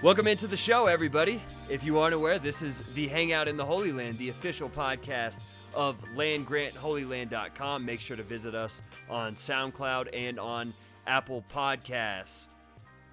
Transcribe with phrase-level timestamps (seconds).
[0.00, 1.42] Welcome into the show, everybody.
[1.68, 5.40] If you aren't aware, this is the Hangout in the Holy Land, the official podcast
[5.74, 7.84] of landgrantholyland.com.
[7.84, 8.80] Make sure to visit us
[9.10, 10.72] on SoundCloud and on
[11.08, 12.46] Apple Podcasts.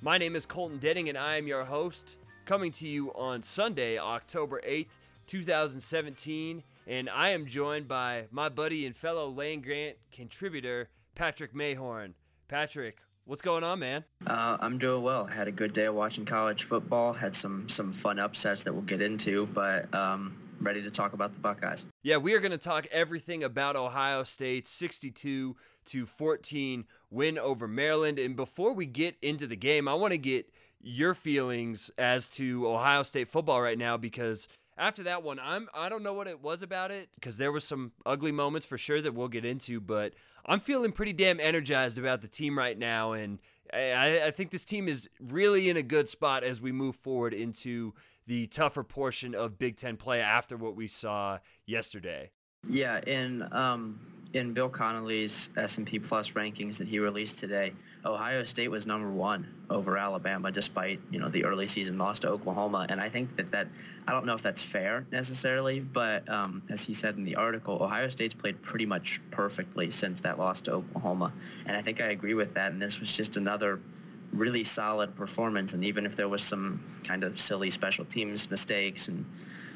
[0.03, 3.97] My name is Colton Denning, and I am your host, coming to you on Sunday,
[3.97, 6.61] October 8th, 2017.
[6.85, 12.13] And I am joined by my buddy and fellow Land Grant contributor, Patrick Mayhorn.
[12.47, 14.03] Patrick, What's going on, man?
[14.27, 15.25] Uh, I'm doing well.
[15.25, 17.11] Had a good day of watching college football.
[17.11, 21.33] Had some some fun upsets that we'll get into, but um, ready to talk about
[21.33, 21.87] the Buckeyes.
[22.03, 27.67] Yeah, we are going to talk everything about Ohio State 62 to 14 win over
[27.67, 28.19] Maryland.
[28.19, 30.47] And before we get into the game, I want to get
[30.79, 35.89] your feelings as to Ohio State football right now because after that one, I'm I
[35.89, 39.01] don't know what it was about it because there was some ugly moments for sure
[39.01, 40.13] that we'll get into, but
[40.45, 43.39] I'm feeling pretty damn energized about the team right now, and
[43.73, 47.33] I, I think this team is really in a good spot as we move forward
[47.33, 47.93] into
[48.27, 52.31] the tougher portion of Big Ten play after what we saw yesterday.
[52.67, 53.99] Yeah, and um,
[54.33, 57.73] in Bill Connelly's S&P Plus rankings that he released today,
[58.05, 62.29] Ohio State was number one over Alabama, despite you know the early season loss to
[62.29, 62.85] Oklahoma.
[62.89, 63.67] And I think that that
[64.07, 67.81] I don't know if that's fair necessarily, but um, as he said in the article,
[67.81, 71.33] Ohio State's played pretty much perfectly since that loss to Oklahoma,
[71.65, 72.71] and I think I agree with that.
[72.71, 73.79] And this was just another
[74.31, 75.73] really solid performance.
[75.73, 79.25] And even if there was some kind of silly special teams mistakes and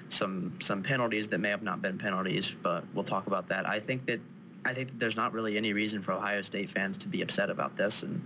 [0.10, 3.68] some some penalties that may have not been penalties, but we'll talk about that.
[3.68, 4.20] I think that
[4.66, 7.76] I think there's not really any reason for Ohio State fans to be upset about
[7.76, 8.22] this, and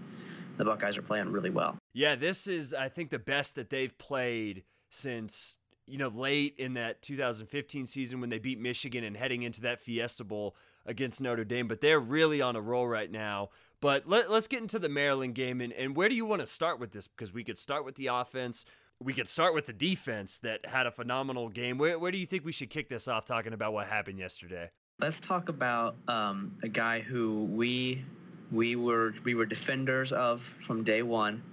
[0.58, 1.78] the Buckeyes are playing really well.
[1.94, 6.74] Yeah, this is I think the best that they've played since you know late in
[6.76, 11.44] that 2015 season when they beat Michigan and heading into that Fiesta Bowl against Notre
[11.44, 11.68] Dame.
[11.68, 13.50] But they're really on a roll right now.
[13.80, 16.46] But let, us get into the Maryland game and, and where do you want to
[16.46, 17.10] start with this?
[17.10, 18.64] Because we could start with the offense
[19.04, 21.78] we could start with the defense that had a phenomenal game.
[21.78, 24.70] Where, where do you think we should kick this off talking about what happened yesterday?
[25.00, 28.06] Let's talk about um, a guy who we
[28.52, 31.44] we were we were defenders of from day one.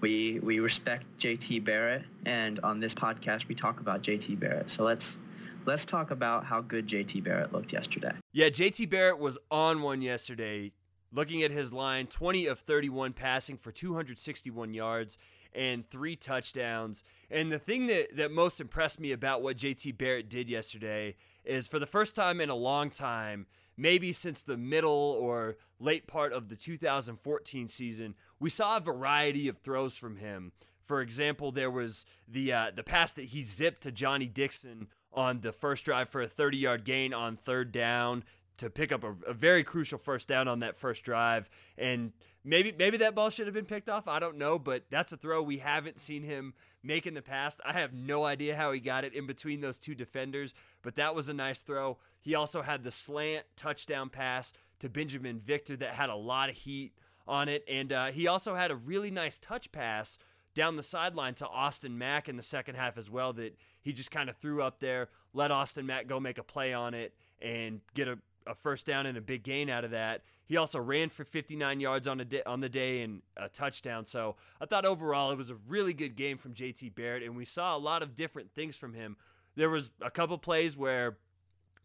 [0.00, 4.70] We we respect JT Barrett, and on this podcast we talk about JT Barrett.
[4.70, 5.18] So let's
[5.66, 8.12] let's talk about how good JT Barrett looked yesterday.
[8.32, 10.72] Yeah, JT Barrett was on one yesterday.
[11.12, 15.16] Looking at his line, 20 of 31 passing for 261 yards
[15.54, 17.04] and three touchdowns.
[17.30, 21.66] And the thing that, that most impressed me about what JT Barrett did yesterday is
[21.66, 26.32] for the first time in a long time, maybe since the middle or late part
[26.32, 30.52] of the 2014 season, we saw a variety of throws from him.
[30.84, 35.40] For example, there was the uh, the pass that he zipped to Johnny Dixon on
[35.40, 38.24] the first drive for a 30 yard gain on third down
[38.58, 41.50] to pick up a, a, very crucial first down on that first drive.
[41.76, 42.12] And
[42.44, 44.06] maybe maybe that ball should have been picked off.
[44.06, 47.60] I don't know, but that's a throw we haven't seen him make in the past.
[47.64, 51.14] I have no idea how he got it in between those two defenders, but that
[51.14, 51.98] was a nice throw.
[52.20, 56.56] He also had the slant touchdown pass to Binjimen Victor that had a lot of
[56.56, 56.92] heat
[57.26, 60.18] on it, and uh, he also had a really nice touch pass
[60.54, 64.10] down the sideline to Austin Mack in the second half as well that he just
[64.10, 67.80] kind of threw up there, let Austin Mack go make a play on it and
[67.94, 70.22] get a a first down and a big gain out of that.
[70.46, 74.04] He also ran for 59 yards on, a di- on the day and a touchdown.
[74.04, 77.44] So I thought overall it was a really good game from JT Barrett, and we
[77.44, 79.16] saw a lot of different things from him.
[79.56, 81.16] There was a couple plays where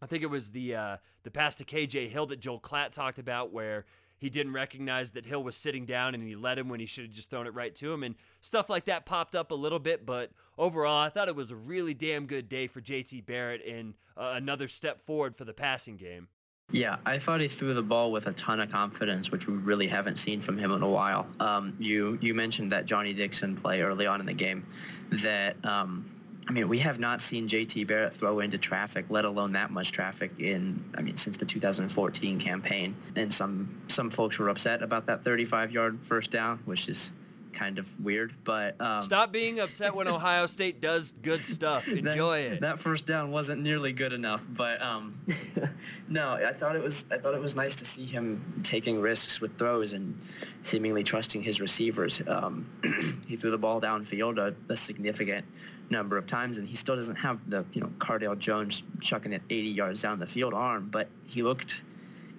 [0.02, 3.18] I think it was the uh, the pass to KJ Hill that Joel Klatt talked
[3.18, 3.84] about, where
[4.20, 7.04] he didn't recognize that Hill was sitting down and he let him when he should
[7.06, 8.02] have just thrown it right to him.
[8.02, 10.04] And stuff like that popped up a little bit.
[10.04, 13.94] But overall, I thought it was a really damn good day for JT Barrett and
[14.18, 16.28] uh, another step forward for the passing game.
[16.72, 19.88] Yeah, I thought he threw the ball with a ton of confidence, which we really
[19.88, 21.26] haven't seen from him in a while.
[21.40, 24.64] Um, you you mentioned that Johnny Dixon play early on in the game.
[25.10, 26.04] That um,
[26.48, 29.90] I mean, we have not seen JT Barrett throw into traffic, let alone that much
[29.90, 32.94] traffic in I mean since the 2014 campaign.
[33.16, 37.12] And some some folks were upset about that 35-yard first down, which is
[37.52, 38.32] kind of weird.
[38.44, 41.88] But um, stop being upset when Ohio State does good stuff.
[41.92, 42.60] Enjoy that, it.
[42.60, 45.18] That first down wasn't nearly good enough, but um,
[46.08, 47.06] no, I thought it was.
[47.10, 50.18] I thought it was nice to see him taking risks with throws and
[50.62, 52.22] seemingly trusting his receivers.
[52.26, 52.66] Um,
[53.26, 55.44] he threw the ball downfield a, a significant
[55.90, 59.42] number of times, and he still doesn't have the you know Cardale Jones chucking it
[59.50, 61.82] 80 yards down the field arm, but he looked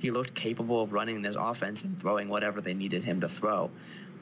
[0.02, 3.70] he looked capable of running this offense and throwing whatever they needed him to throw.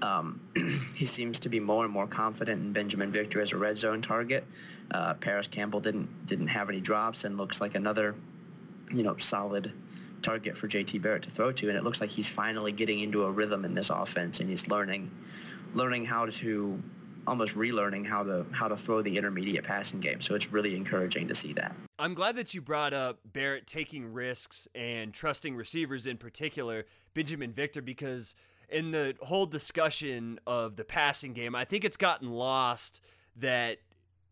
[0.02, 0.40] Um,
[0.96, 4.02] he seems to be more and more confident in Binjimen Victor as a red zone
[4.02, 4.46] target.
[4.92, 8.16] Uh, Parris Campbell didn't didn't have any drops and looks like another,
[8.92, 9.72] you know, solid
[10.22, 11.70] target for JT Barrett to throw to.
[11.70, 14.68] And it looks like he's finally getting into a rhythm in this offense and he's
[14.68, 15.12] learning
[15.74, 16.82] learning how to
[17.28, 20.22] almost relearning how to how to throw the intermediate passing game.
[20.22, 21.76] So it's really encouraging to see that.
[22.00, 27.54] I'm glad that you brought up Barrett taking risks and trusting receivers in particular, Binjimen
[27.54, 28.36] Victor, because
[28.72, 33.02] in the whole discussion of the passing game, I think it's gotten lost
[33.36, 33.78] that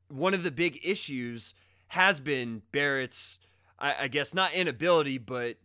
[0.09, 1.53] one of the big issues
[1.87, 3.39] has been Barrett's,
[3.79, 5.57] I, I guess, not inability, but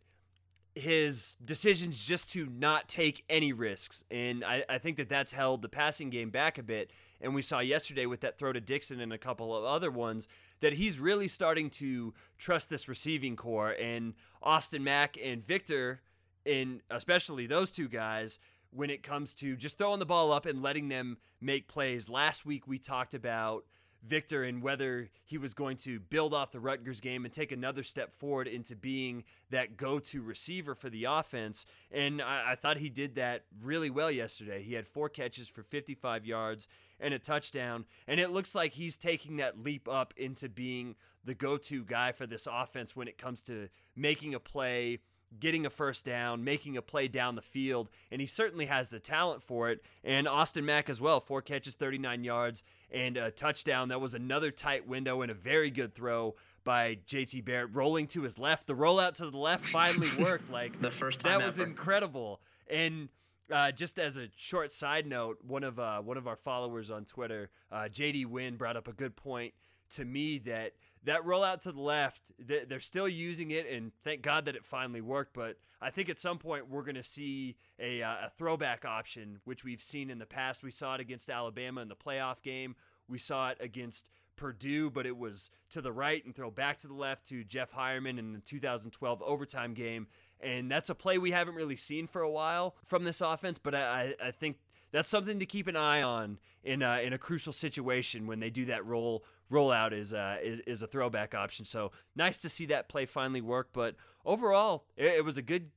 [0.75, 4.05] his decisions just to not take any risks.
[4.11, 6.91] And I, I think that that's held the passing game back a bit.
[7.21, 10.29] And we saw yesterday with that throw to Dixon and a couple of other ones
[10.61, 13.73] that he's really starting to trust this receiving corps.
[13.73, 16.01] And Austin Mack and Victor,
[16.47, 18.39] and especially those two guys,
[18.73, 22.09] when it comes to just throwing the ball up and letting them make plays.
[22.09, 23.65] Last week we talked about
[24.05, 27.83] Victor and whether he was going to build off the Rutgers game and take another
[27.83, 31.67] step forward into being that go to receiver for the offense.
[31.91, 34.63] And I, I, thought he did that really well yesterday.
[34.63, 36.67] He had four catches for 55 yards
[36.99, 37.85] and a touchdown.
[38.09, 42.11] And it looks like he's taking that leap up into being the go to guy
[42.13, 44.99] for this offense when it comes to making a play
[45.39, 49.01] getting a first down, making a play down the field, and he certainly has the
[49.01, 49.83] talent for it.
[50.05, 53.89] And Austin Mack as well, four catches, 39 yards, and a touchdown.
[53.89, 56.35] That was another tight window and a very good throw
[56.65, 58.67] by JT Barrett rolling to his left.
[58.67, 60.51] The rollout to the left finally worked.
[60.51, 62.41] Like the first time that was incredible.
[62.71, 63.09] And
[63.51, 67.05] uh, just as a short side note, one of uh, one of our followers on
[67.05, 69.55] Twitter, uh, JD Wynn, brought up a good point
[69.95, 70.73] to me that
[71.05, 75.01] that rollout to the left, they're still using it, and thank God that it finally
[75.01, 75.35] worked.
[75.35, 79.41] But I think at some point we're going to see a, uh, a throwback option,
[79.45, 80.63] which we've seen in the past.
[80.63, 82.77] We saw it against Alabama in the playoff game.
[83.09, 86.89] We saw it against Purdue, but it was to the right and throw back to
[86.89, 90.07] the left to Jeff Heuerman in the 2012 overtime game.
[90.41, 93.75] And that's a play we haven't really seen for a while from this offense, but
[93.75, 94.59] I, I think
[94.93, 98.51] that's something to keep an eye on in a, in a crucial situation when they
[98.51, 101.65] do that roll rollout is, uh, is is a throwback option.
[101.65, 103.71] So nice to see that play finally work.
[103.73, 105.71] But overall, it, it was a good,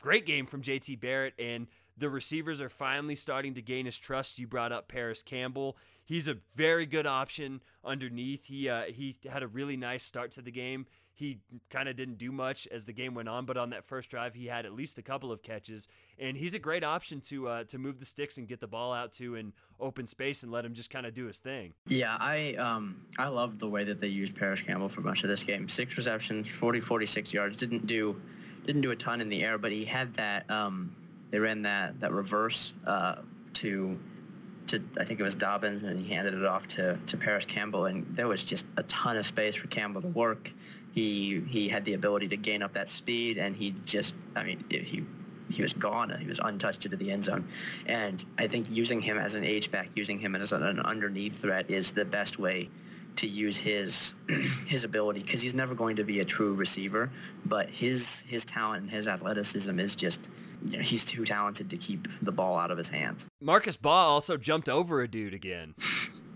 [0.00, 1.66] great game from JT Barrett, and
[1.98, 4.38] the receivers are finally starting to gain his trust.
[4.38, 5.76] You brought up Parris Campbell.
[6.04, 8.46] He's a very good option underneath.
[8.46, 10.86] He uh, he had a really nice start to the game.
[11.20, 11.38] He
[11.68, 14.34] kind of didn't do much as the game went on, but on that first drive,
[14.34, 15.86] he had at least a couple of catches,
[16.18, 18.92] and he's a great option to uh, to move the sticks and get the ball
[18.92, 21.74] out to in open space and let him just kind of do his thing.
[21.86, 25.28] Yeah, I um I love the way that they used Parris Campbell for much of
[25.28, 25.68] this game.
[25.68, 27.56] Six receptions, 40, 46 yards.
[27.56, 28.20] Didn't do
[28.64, 30.96] didn't do a ton in the air, but he had that um
[31.30, 33.16] they ran that that reverse uh,
[33.54, 33.98] to
[34.68, 37.86] to I think it was Dobbins, and he handed it off to to Parris Campbell,
[37.86, 40.52] and there was just a ton of space for Campbell to work
[40.92, 44.64] he he had the ability to gain up that speed, and he just I mean
[44.68, 45.04] he
[45.50, 46.10] he was gone.
[46.18, 47.46] He was untouched into the end zone,
[47.86, 51.70] and I think using him as an H back, using him as an, underneath threat
[51.70, 52.68] is the best way
[53.16, 54.14] to use his
[54.66, 57.10] his ability because he's never going to be a true receiver,
[57.44, 60.30] but his his talent and his athleticism is just
[60.66, 63.26] you know, he's too talented to keep the ball out of his hands.
[63.40, 65.74] Marcus Baugh also jumped over a dude again.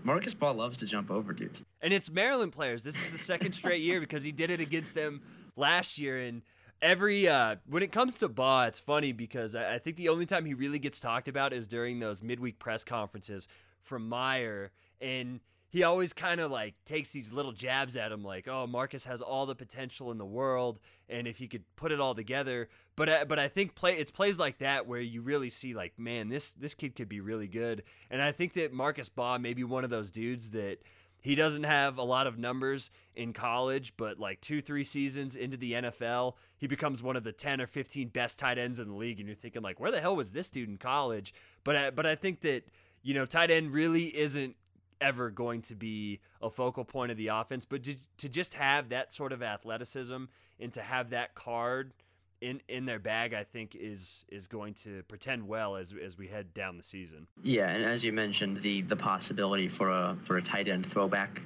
[0.05, 1.63] Marcus Baugh loves to jump over dudes.
[1.81, 2.83] And it's Maryland players.
[2.83, 5.21] This is the second straight year because he did it against them
[5.55, 6.19] last year.
[6.19, 6.43] And
[6.79, 10.27] every uh, when it comes to Baugh, it's funny because I, I think the only
[10.27, 13.47] time he really gets talked about is during those midweek press conferences
[13.81, 14.71] from Meyer.
[15.01, 15.39] And
[15.75, 19.21] he always kind of like takes these little jabs at him like oh marcus has
[19.21, 20.79] all the potential in the world
[21.09, 22.69] and if he could put it all together.
[22.95, 25.91] But uh, but i think play it's plays like that where you really see like
[25.99, 27.83] man this this kid could be really good.
[28.09, 30.77] And i think that marcus baugh may be one of those dudes that
[31.19, 35.57] he doesn't have a lot of numbers in college but like two three seasons into
[35.57, 38.95] the nfl he becomes one of the 10 or 15 best tight ends in the
[38.95, 41.33] league and you're thinking like where the hell was this dude in college?
[41.65, 42.63] But I, but i think that
[43.03, 44.55] you know tight end really isn't
[45.01, 47.65] ever going to be a focal point of the offense.
[47.65, 50.25] But to, to just have that sort of athleticism
[50.59, 51.93] and to have that card
[52.41, 56.27] in in their bag, I think is is going to pretend well as as we
[56.27, 57.27] head down the season.
[57.43, 61.41] Yeah, and as you mentioned, the the possibility for a for a tight end throwback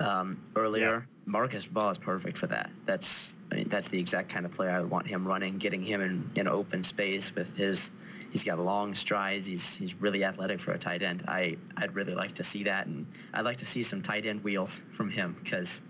[0.00, 1.06] um, earlier.
[1.06, 1.10] Yeah.
[1.26, 2.70] Marcus Baugh is perfect for that.
[2.84, 5.82] That's I mean that's the exact kind of player I would want him running, getting
[5.82, 7.90] him in, in open space with his
[8.34, 9.46] He's got long strides.
[9.46, 11.22] He's he's really athletic for a tight end.
[11.28, 14.42] I I'd really like to see that, and I'd like to see some tight end
[14.42, 15.82] wheels from him because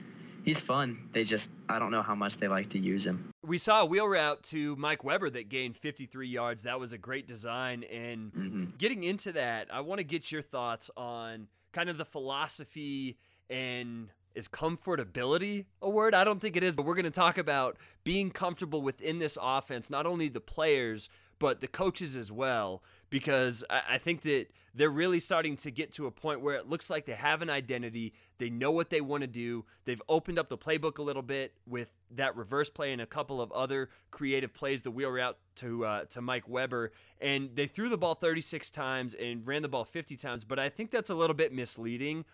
[0.42, 1.08] he's fun.
[1.12, 3.30] They just I don't know how much they like to use him.
[3.42, 6.64] We saw a wheel route to Mike Weber that gained 53 yards.
[6.64, 7.82] That was a great design.
[7.84, 8.64] And mm-hmm.
[8.76, 13.16] getting into that, I want to get your thoughts on kind of the philosophy
[13.48, 16.14] and is comfortability a word?
[16.14, 19.38] I don't think it is, but we're going to talk about being comfortable within this
[19.40, 21.08] offense, not only the players,
[21.44, 26.06] but the coaches as well, because I, think that they're really starting to get to
[26.06, 28.14] a point where it looks like they have an identity.
[28.38, 29.66] They know what they want to do.
[29.84, 33.42] They've opened up the playbook a little bit with that reverse play and a couple
[33.42, 37.90] of other creative plays, the wheel route to uh, to Mike Weber, and they threw
[37.90, 40.44] the ball 36 times and ran the ball 50 times.
[40.44, 42.24] But I think that's a little bit misleading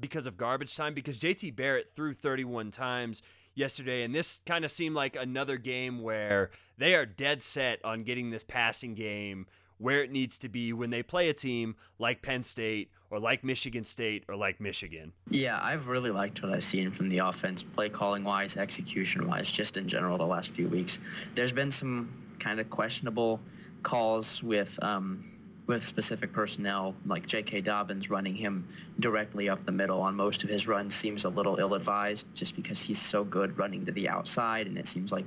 [0.00, 3.22] because of garbage time because JT Barrett threw 31 times
[3.56, 8.04] yesterday and this kind of seemed like another game where they are dead set on
[8.04, 9.46] getting this passing game
[9.78, 13.44] where it needs to be when they play a team like Penn State or like
[13.44, 15.12] Michigan State or like Michigan.
[15.30, 19.50] Yeah, I've really liked what I've seen from the offense, play calling wise, execution wise,
[19.50, 20.98] just in general the last few weeks.
[21.34, 23.40] There's been some kind of questionable
[23.82, 25.24] calls with um,
[25.66, 27.62] with specific personnel, like J.K.
[27.62, 28.68] Dobbins running him
[29.00, 32.80] directly up the middle on most of his runs seems a little ill-advised just because
[32.80, 35.24] he's so good running to the outside, and it seems like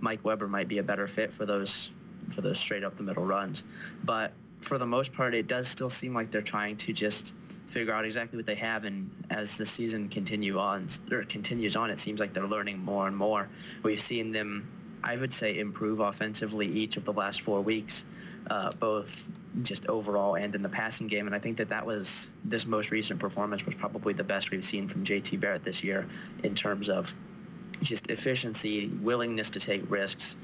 [0.00, 1.90] Mike Weber might be a better fit for those
[2.30, 3.64] for those straight up the middle runs.
[4.04, 7.34] But for the most part, it does still seem like they're trying to just
[7.66, 8.84] figure out exactly what they have.
[8.84, 13.06] And as the season continue on or continues on, it seems like they're learning more
[13.06, 13.48] and more.
[13.82, 14.68] We've seen them,
[15.02, 18.04] I would say, improve offensively each of the last four weeks,
[18.50, 19.28] uh, both
[19.62, 21.26] just overall and in the passing game.
[21.26, 24.64] And I think that that was this most recent performance was probably the best we've
[24.64, 26.06] seen from JT Barrett this year
[26.44, 27.14] in terms of
[27.82, 30.36] just efficiency, willingness to take risks,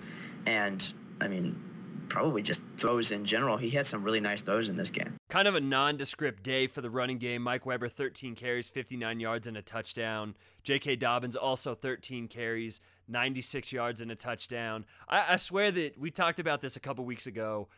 [0.46, 1.60] and I mean,
[2.08, 3.56] probably just throws in general.
[3.56, 5.16] He had some really nice throws in this game.
[5.28, 7.42] Kind of a nondescript day for the running game.
[7.42, 10.34] Mike Weber, 13 carries, 59 yards, and a touchdown.
[10.62, 10.96] J.K.
[10.96, 14.84] Dobbins, also 13 carries, 96 yards, and a touchdown.
[15.08, 17.68] I, I swear that we talked about this a couple weeks ago.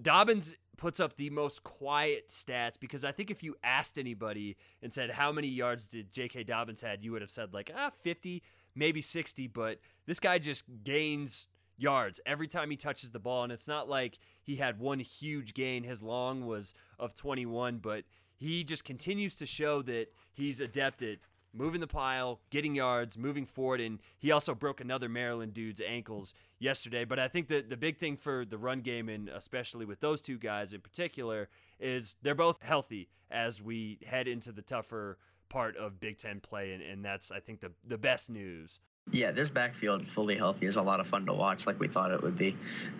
[0.00, 4.92] Dobbins puts up the most quiet stats because I think if you asked anybody and
[4.92, 6.44] said how many yards did J.K.
[6.44, 8.42] Dobbins had, you would have said like ah 50,
[8.74, 9.48] maybe 60.
[9.48, 13.42] But this guy just gains yards every time he touches the ball.
[13.44, 15.84] And it's not like he had one huge gain.
[15.84, 18.04] His long was of 21, but
[18.36, 21.18] he just continues to show that he's adept at
[21.52, 23.80] moving the pile, getting yards, moving forward.
[23.80, 27.04] And he also broke another Maryland dude's ankles yesterday.
[27.04, 30.20] But I think that the big thing for the run game, and especially with those
[30.20, 35.76] two guys in particular, is they're both healthy as we head into the tougher part
[35.76, 36.72] of Big Ten play.
[36.72, 40.76] And, and that's, I think, the, the best news yeah, this backfield fully healthy is
[40.76, 42.56] a lot of fun to watch, like we thought it would be.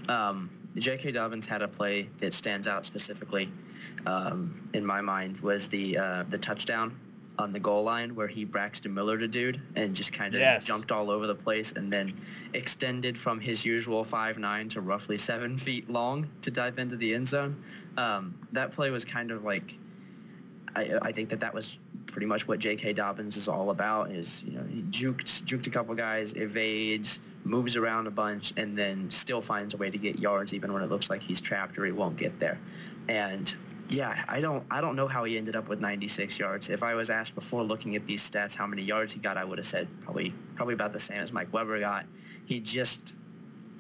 [0.08, 1.12] Um, J.K.
[1.12, 3.50] Dobbins had a play that stands out specifically
[4.06, 6.98] um, in my mind was the uh, the touchdown
[7.38, 10.66] on the goal line where he Braxton Miller to dude and just kind of yes.
[10.66, 12.12] jumped all over the place and then
[12.52, 17.14] extended from his usual five nine to roughly seven feet long to dive into the
[17.14, 17.62] end zone.
[17.96, 19.78] Um, that play was kind of like
[20.74, 22.94] I, I think that that was pretty much what J.K.
[22.94, 24.10] Dobbins is all about.
[24.10, 28.76] Is you know he juked juked a couple guys, evades, moves around a bunch, and
[28.76, 31.78] then still finds a way to get yards even when it looks like he's trapped
[31.78, 32.58] or he won't get there.
[33.08, 33.52] And
[33.88, 36.68] yeah, I don't I don't know how he ended up with 96 yards.
[36.68, 39.44] If I was asked before looking at these stats how many yards he got, I
[39.44, 42.06] would have said probably probably about the same as Mike Weber got.
[42.44, 43.14] He just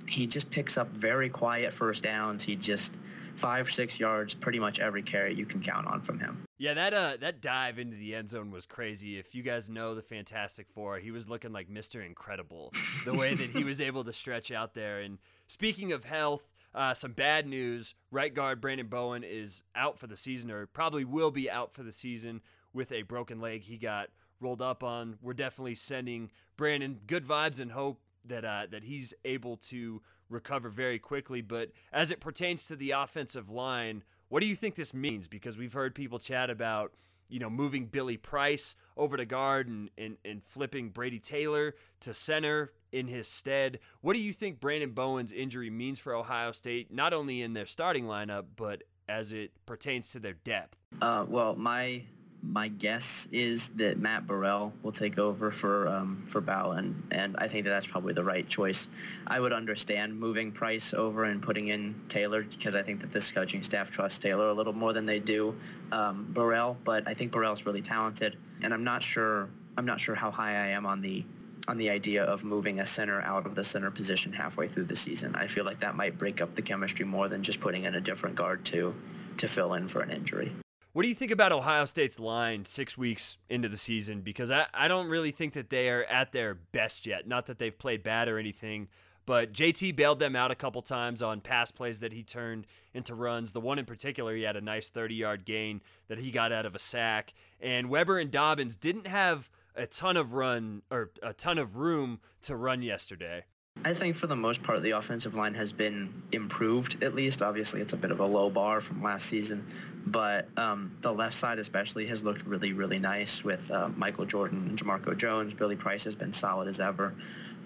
[0.06, 2.42] he just picks up very quiet first downs.
[2.42, 2.94] He just
[3.36, 6.42] five, six yards, pretty much every carry you can count on from him.
[6.56, 9.18] Yeah, that uh that dive into the end zone was crazy.
[9.18, 12.04] If you guys know the Fantastic Four, he was looking like Mr.
[12.04, 12.72] Incredible.
[13.04, 15.00] The way that he was able to stretch out there.
[15.00, 17.94] And speaking of health, uh, some bad news.
[18.10, 21.82] Right guard Brandon Bowen is out for the season, or probably will be out for
[21.82, 22.40] the season
[22.72, 23.62] with a broken leg.
[23.62, 24.08] He got
[24.40, 25.18] rolled up on.
[25.22, 30.68] We're definitely sending Brandon good vibes and hope that uh, that he's able to recover
[30.68, 31.40] very quickly.
[31.40, 35.26] But as it pertains to the offensive line, what do you think this means?
[35.28, 36.92] Because we've heard people chat about,
[37.28, 42.14] you know, moving Billy Price over to guard and, and, and flipping Brady Taylor to
[42.14, 43.78] center in his stead.
[44.00, 47.66] What do you think Brandon Bowen's injury means for Ohio State, not only in their
[47.66, 50.76] starting lineup, but as it pertains to their depth?
[51.00, 52.02] Uh, well, my
[52.42, 57.48] my guess is that Matt Burrell will take over for um, for Bowen, and I
[57.48, 58.88] think that that's probably the right choice.
[59.26, 63.30] I would understand moving Price over and putting in Taylor because I think that this
[63.32, 65.54] coaching staff trusts Taylor a little more than they do
[65.92, 66.76] um, Burrell.
[66.84, 70.52] But I think Burrell's really talented, and I'm not sure I'm not sure how high
[70.52, 71.24] I am on the
[71.66, 74.96] on the idea of moving a center out of the center position halfway through the
[74.96, 75.34] season.
[75.34, 78.00] I feel like that might break up the chemistry more than just putting in a
[78.00, 78.94] different guard to
[79.38, 80.52] to fill in for an injury.
[80.98, 84.20] What do you think about Ohio State's line six weeks into the season?
[84.20, 87.28] Because I, I don't really think that they are at their best yet.
[87.28, 88.88] Not that they've played bad or anything,
[89.24, 93.14] but JT bailed them out a couple times on pass plays that he turned into
[93.14, 93.52] runs.
[93.52, 96.66] The one in particular, he had a nice 30 yard gain that he got out
[96.66, 97.32] of a sack.
[97.60, 102.18] And Weber and Dobbins didn't have a ton of run or a ton of room
[102.42, 103.44] to run yesterday.
[103.84, 107.42] I think for the most part, the offensive line has been improved, at least.
[107.42, 109.64] Obviously, it's a bit of a low bar from last season,
[110.06, 114.66] but um, the left side especially has looked really, really nice with uh, Michael Jordan
[114.68, 115.54] and Jamarco Jones.
[115.54, 117.14] Billy Price has been solid as ever.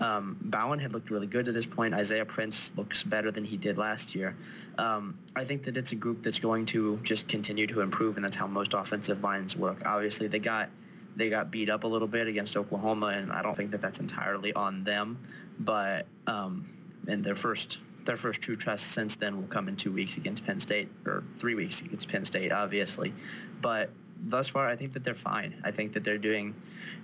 [0.00, 1.94] Um, Bowen had looked really good to this point.
[1.94, 4.36] Isaiah Prince looks better than he did last year.
[4.78, 8.24] Um, I think that it's a group that's going to just continue to improve, and
[8.24, 9.82] that's how most offensive lines work.
[9.84, 10.68] Obviously, they got
[11.14, 14.00] they got beat up a little bit against Oklahoma, and I don't think that that's
[14.00, 15.18] entirely on them.
[15.58, 16.68] But um,
[17.08, 20.44] and their first their first true test since then will come in two weeks against
[20.44, 23.14] Penn State, or three weeks against Penn State, obviously.
[23.60, 23.90] But
[24.24, 25.60] thus far, I think that they're fine.
[25.64, 26.54] I think that they're doing,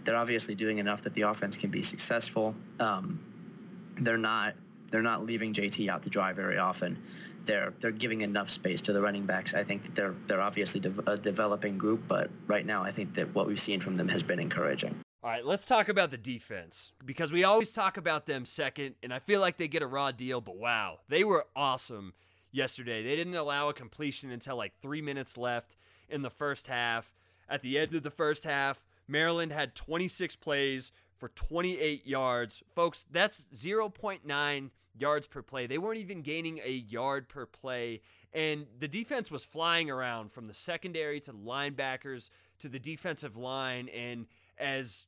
[0.05, 2.55] they're obviously doing enough that the offense can be successful.
[2.81, 3.21] Um,
[4.00, 4.55] they're not
[4.90, 6.99] they're not leaving JT out to dry very often.
[7.45, 9.55] They're they're giving enough space to the running backs.
[9.55, 13.14] I think that they're they're obviously de- a developing group, but right now I think
[13.14, 14.99] that what we've seen from them has been encouraging.
[15.20, 19.12] All right, let's talk about the defense because we always talk about them second, and
[19.12, 22.14] I feel like they get a raw deal, but wow, they were awesome
[22.52, 23.02] yesterday.
[23.02, 25.76] They didn't allow a completion until like three minutes left
[26.08, 27.16] in the first half.
[27.48, 32.62] At the end of the first half, Maryland had 26 plays for 28 yards.
[32.76, 35.66] Folks, that's 0.9 yards per play.
[35.66, 38.02] They weren't even gaining a yard per play.
[38.32, 43.37] And the defense was flying around from the secondary to the linebackers to the defensive
[43.37, 43.88] line.
[43.88, 44.26] And
[44.59, 45.07] as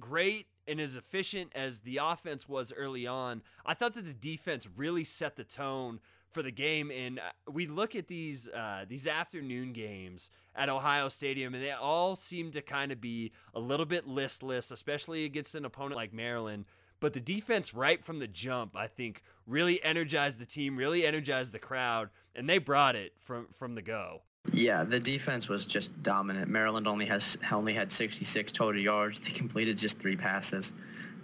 [0.00, 4.68] great and as efficient as the offense was early on, I thought that the defense
[4.76, 6.00] really set the tone
[6.30, 6.90] for the game.
[6.90, 11.72] And uh, we look at these uh, these afternoon games at Ohio Stadium, and they
[11.72, 16.12] all seem to kind of be a little bit listless, especially against an opponent like
[16.12, 16.64] Maryland.
[17.00, 21.52] But the defense, right from the jump, I think, really energized the team, really energized
[21.52, 24.22] the crowd, and they brought it from from the go.
[24.50, 26.50] Yeah, the defense was just dominant.
[26.50, 29.20] Maryland only has only had 66 total yards.
[29.20, 30.72] They completed just three passes.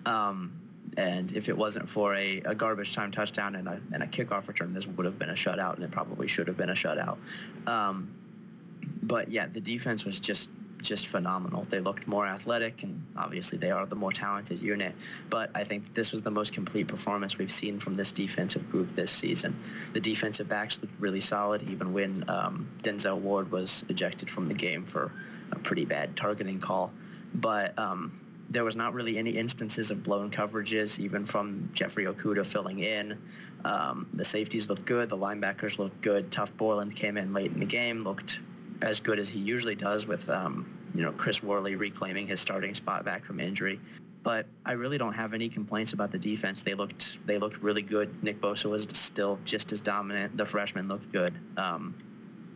[0.06, 0.52] Um,
[0.96, 4.48] and if it wasn't for a, a garbage time touchdown and a, and a kickoff
[4.48, 7.18] return, this would have been a shutout, and it probably should have been a shutout.
[7.66, 8.14] Um,
[9.02, 10.48] but yeah, the defense was just
[10.82, 11.62] just phenomenal.
[11.62, 14.94] They looked more athletic, and obviously they are the more talented unit.
[15.30, 18.94] But I think this was the most complete performance we've seen from this defensive group
[18.94, 19.56] this season.
[19.92, 24.54] The defensive backs looked really solid, even when um, Denzel Ward was ejected from the
[24.54, 25.12] game for
[25.52, 26.92] a pretty bad targeting call.
[27.34, 28.18] But um,
[28.50, 33.18] there was not really any instances of blown coverages, even from Jeffrey Okudah filling in.
[33.64, 35.08] Um, the safeties looked good.
[35.08, 36.30] The linebackers looked good.
[36.30, 38.40] Tuf Borland came in late in the game, looked
[38.82, 42.74] as good as he usually does with, um, you know, Chris Worley reclaiming his starting
[42.74, 43.80] spot back from injury.
[44.22, 46.62] But I really don't have any complaints about the defense.
[46.62, 48.22] They looked they looked really good.
[48.22, 50.36] Nick Bosa was still just as dominant.
[50.36, 51.34] The freshman looked good.
[51.56, 51.94] Um,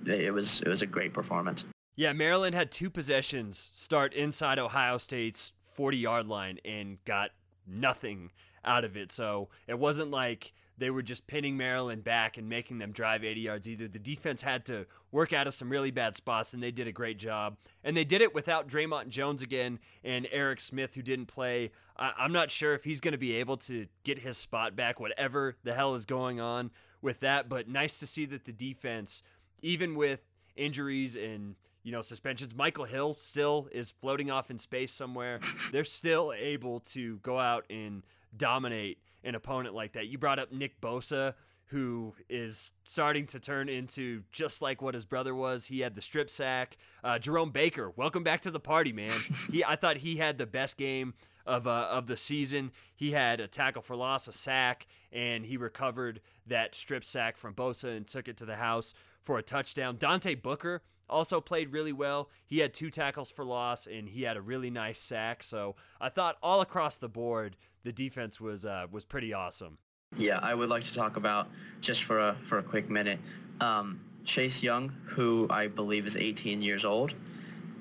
[0.06, 1.64] it was it was a great performance.
[1.94, 7.30] Yeah, Maryland had two possessions start inside Ohio State's 40 yard line and got
[7.66, 8.30] nothing
[8.64, 9.12] out of it.
[9.12, 13.40] So it wasn't like they were just pinning Maryland back and making them drive 80
[13.40, 13.88] yards either.
[13.88, 16.92] The defense had to work out of some really bad spots, and they did a
[16.92, 17.56] great job.
[17.84, 21.70] And they did it without Dre'Mont Jones again and Eric Smith, who didn't play.
[21.96, 24.98] I- am not sure if he's going to be able to get his spot back,
[24.98, 26.70] whatever the hell is going on
[27.02, 27.48] with that.
[27.48, 29.22] But nice to see that the defense,
[29.60, 30.20] even with
[30.56, 35.40] injuries and you know suspensions, Michael Hill still is floating off in space somewhere.
[35.70, 38.02] They're still able to go out and
[38.36, 40.06] dominate an opponent like that.
[40.06, 41.34] You brought up Nick Bosa,
[41.66, 45.64] who is starting to turn into just like what his brother was.
[45.64, 46.76] He had the strip sack.
[47.02, 49.12] Uh, Jerome Baker, welcome back to the party, man.
[49.50, 51.14] he, I thought he had the best game
[51.46, 52.70] of uh, of the season.
[52.94, 57.54] He had a tackle for loss, a sack, and he recovered that strip sack from
[57.54, 59.96] Bosa and took it to the house for a touchdown.
[59.98, 62.30] Dante Booker also played really well.
[62.46, 65.42] He had two tackles for loss and he had a really nice sack.
[65.42, 69.78] So I thought all across the board, the defense was uh, was pretty awesome.
[70.16, 71.48] Yeah, I would like to talk about
[71.80, 73.18] just for a for a quick minute.
[73.60, 77.14] Um, Chase Young, who I believe is 18 years old,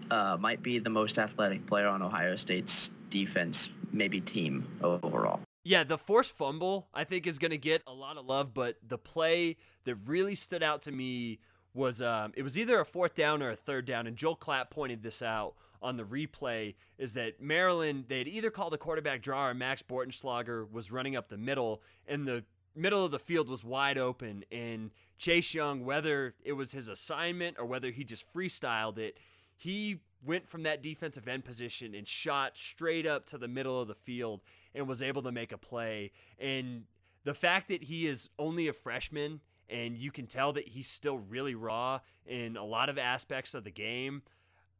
[0.09, 5.39] uh, might be the most athletic player on Ohio State's defense, maybe team overall.
[5.63, 8.77] Yeah, the forced fumble I think is going to get a lot of love, but
[8.87, 11.39] the play that really stood out to me
[11.73, 14.69] was um, it was either a fourth down or a third down, and Joel Klatt
[14.69, 16.75] pointed this out on the replay.
[16.97, 18.05] Is that Maryland?
[18.07, 21.81] They had either called a quarterback draw or Max Bortenschlager was running up the middle,
[22.07, 22.43] and the
[22.75, 24.45] middle of the field was wide open.
[24.51, 29.17] And Chase Young, whether it was his assignment or whether he just freestyled it,
[29.57, 33.87] he went from that defensive end position and shot straight up to the middle of
[33.87, 34.41] the field
[34.73, 36.11] and was able to make a play.
[36.39, 36.83] And
[37.23, 41.17] the fact that he is only a freshman and you can tell that he's still
[41.17, 44.21] really raw in a lot of aspects of the game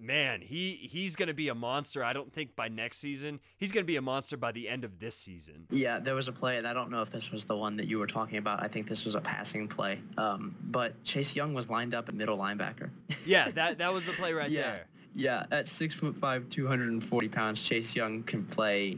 [0.02, 2.04] man, he he's going to be a monster.
[2.04, 3.40] I don't think by next season.
[3.58, 5.68] He's going to be a monster by the end of this season.
[5.70, 7.88] Yeah, there was a play, and I don't know if this was the one that
[7.88, 8.62] you were talking about.
[8.64, 10.00] I think this was a passing play.
[10.18, 12.90] Um, but Chase Young was lined up at middle linebacker.
[13.26, 14.62] yeah, that that was the play right yeah.
[14.62, 14.88] there.
[15.14, 18.98] Yeah, at 6'5", 240 pounds, Chase Young can play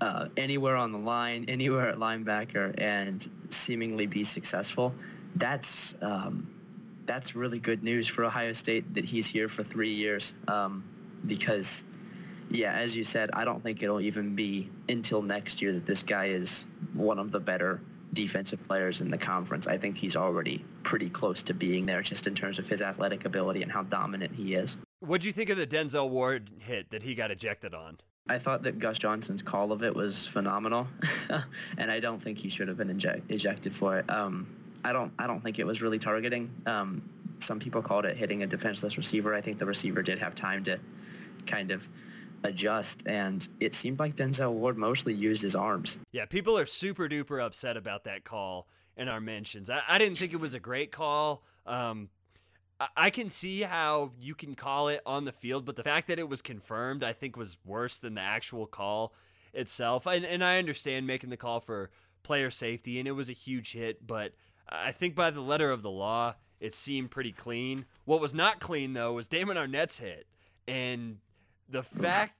[0.00, 4.94] uh, anywhere on the line, anywhere at linebacker, and seemingly be successful.
[5.36, 6.48] That's um,
[7.06, 10.32] that's really good news for Ohio State that he's here for three years.
[10.48, 10.84] Um,
[11.26, 11.84] because,
[12.50, 16.02] yeah, as you said, I don't think it'll even be until next year that this
[16.02, 17.80] guy is one of the better
[18.12, 19.66] defensive players in the conference.
[19.66, 23.24] I think he's already pretty close to being there just in terms of his athletic
[23.24, 24.76] ability and how dominant he is.
[25.00, 27.98] What do you think of the Denzel Ward hit that he got ejected on?
[28.28, 30.86] I thought that Gus Johnson's call of it was phenomenal,
[31.78, 34.08] and I don't think he should have been eject- ejected for it.
[34.08, 34.46] Um,
[34.84, 36.50] I don't I don't think it was really targeting.
[36.66, 39.34] Um, some people called it hitting a defenseless receiver.
[39.34, 40.78] I think the receiver did have time to
[41.46, 41.88] kind of
[42.44, 45.96] adjust, and it seemed like Denzel Ward mostly used his arms.
[46.12, 48.66] Yeah, people are super duper upset about that call
[48.96, 49.70] in our mentions.
[49.70, 51.42] I, I didn't think it was a great call.
[51.66, 52.08] Um,
[52.80, 56.08] I, I can see how you can call it on the field, but the fact
[56.08, 59.14] that it was confirmed, I think, was worse than the actual call
[59.52, 60.06] itself.
[60.06, 61.90] And, and I understand making the call for
[62.22, 64.32] player safety, and it was a huge hit, but
[64.68, 67.86] I think by the letter of the law, it seemed pretty clean.
[68.04, 70.26] What was not clean though was Damon Arnette's hit,
[70.66, 71.18] and
[71.68, 72.36] the fact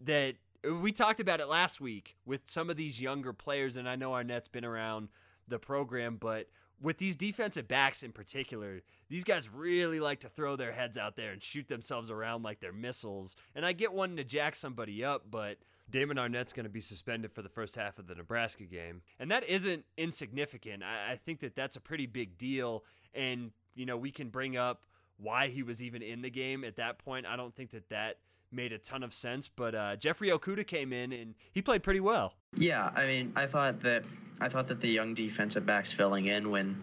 [0.00, 0.36] that
[0.80, 4.12] we talked about it last week with some of these younger players, and I know
[4.12, 5.08] Arnette's been around
[5.48, 6.48] the program, but
[6.82, 11.16] with these defensive backs in particular, these guys really like to throw their heads out
[11.16, 13.36] there and shoot themselves around like they're missiles.
[13.54, 17.32] And I get wanting to jack somebody up, but Damon Arnette's going to be suspended
[17.32, 19.02] for the first half of the Nebraska game.
[19.20, 20.82] And that isn't insignificant.
[20.82, 22.84] I, I think that that's a pretty big deal.
[23.14, 24.82] And, you know, we can bring up
[25.18, 27.26] why he was even in the game at that point.
[27.26, 28.16] I don't think that that
[28.52, 32.00] made a ton of sense, but uh, Jeffrey Okudah came in and he played pretty
[32.00, 32.34] well.
[32.56, 34.04] Yeah, I mean, I thought that
[34.40, 36.82] I thought that the young defensive backs filling in when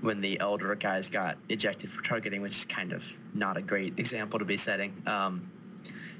[0.00, 3.98] when the elder guys got ejected for targeting, which is kind of not a great
[3.98, 5.02] example to be setting.
[5.06, 5.50] Um,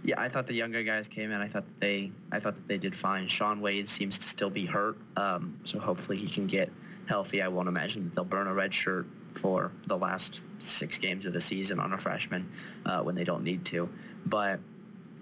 [0.02, 1.40] yeah, I thought the younger guys came in.
[1.40, 3.28] I thought that they, I thought that they did fine.
[3.28, 6.70] Shaun Wade seems to still be hurt, um, so hopefully he can get
[7.08, 7.42] healthy.
[7.42, 11.40] I won't imagine they'll burn a red shirt for the last six games of the
[11.40, 12.48] season on a freshman
[12.86, 13.88] uh, when they don't need to.
[14.26, 14.60] But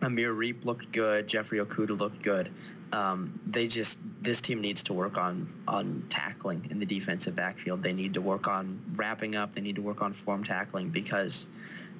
[0.02, 1.26] Amir Riep looked good.
[1.26, 2.50] Jeffrey Okudah looked good.
[2.92, 7.82] Um, they just this team needs to work on on tackling in the defensive backfield.
[7.82, 9.54] They need to work on wrapping up.
[9.54, 11.46] They need to work on form tackling because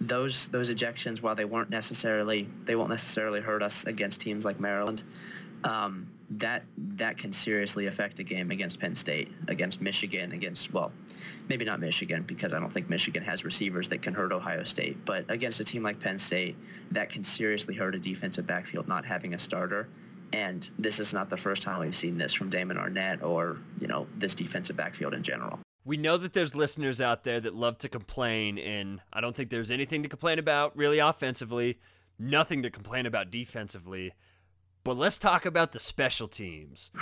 [0.00, 4.60] those those ejections, while they weren't necessarily they won't necessarily hurt us against teams like
[4.60, 5.02] Maryland,
[5.64, 10.92] um, that that can seriously affect a game against Penn State, against Michigan, against well,
[11.48, 15.04] maybe not Michigan because I don't think Michigan has receivers that can hurt Ohio State,
[15.04, 16.56] but against a team like Penn State,
[16.90, 19.88] that can seriously hurt a defensive backfield not having a starter.
[20.32, 23.86] And this is not the first time we've seen this from Damon Arnette or you
[23.86, 27.78] know this defensive backfield in general we know that there's listeners out there that love
[27.78, 31.78] to complain, and I don't think there's anything to complain about really offensively,
[32.18, 34.12] nothing to complain about defensively.
[34.86, 36.92] But let's talk about the special teams.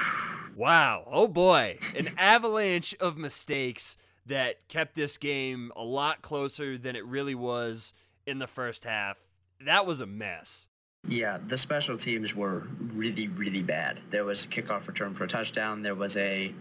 [0.56, 1.06] Wow.
[1.12, 1.76] Oh boy.
[1.94, 7.92] An avalanche of mistakes that kept this game a lot closer than it really was
[8.24, 9.18] in the first half.
[9.66, 10.68] That was a mess.
[11.06, 14.00] Yeah, the special teams were really, really bad.
[14.08, 15.82] There was a kickoff return for a touchdown.
[15.82, 16.54] There was a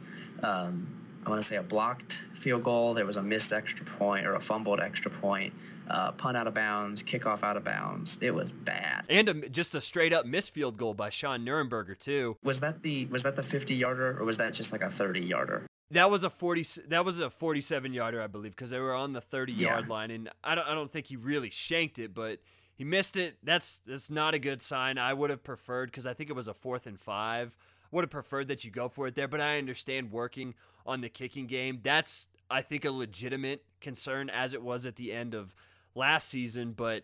[0.44, 0.86] um,
[1.26, 2.94] I want to say a blocked field goal.
[2.94, 5.54] There was a missed extra point or a fumbled extra point.
[5.90, 8.18] Uh, punt out of bounds, kickoff out of bounds.
[8.22, 9.04] It was bad.
[9.10, 12.38] And a, just a straight up missed field goal by Sean Nuernberger too.
[12.44, 15.22] Was that the was that the 50 yarder or was that just like a 30
[15.22, 15.68] yarder?
[15.92, 19.14] That was a 40 that was a 47 yarder I believe because they were on
[19.14, 19.74] the 30 yeah.
[19.74, 22.40] yard line and I don't I don't think he really shanked it but
[22.76, 23.38] he missed it.
[23.44, 24.98] That's that's not a good sign.
[24.98, 27.56] I would have preferred because I think it was a fourth and five
[27.94, 31.10] would have preferred that you go for it there, but I understand working on the
[31.10, 31.80] kicking game.
[31.84, 35.56] That's, I think, a legitimate concern as it was at the end of
[35.96, 36.74] last season.
[36.74, 37.04] But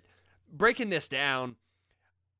[0.51, 1.55] breaking this down,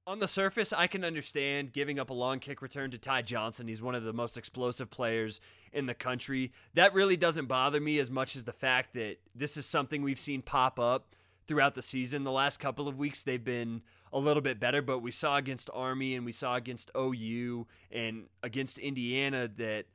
[0.09, 3.67] on the surface, I can understand giving up a long kick return to Ty Johnson.
[3.67, 5.39] He's one of the most explosive players
[5.71, 6.51] in the country.
[6.73, 10.19] That really doesn't bother me as much as the fact that this is something we've
[10.19, 11.15] seen pop up
[11.47, 12.23] throughout the season.
[12.23, 15.69] The last couple of weeks, they've been a little bit better, but we saw against
[15.73, 19.85] Army and we saw against OU and against Indiana that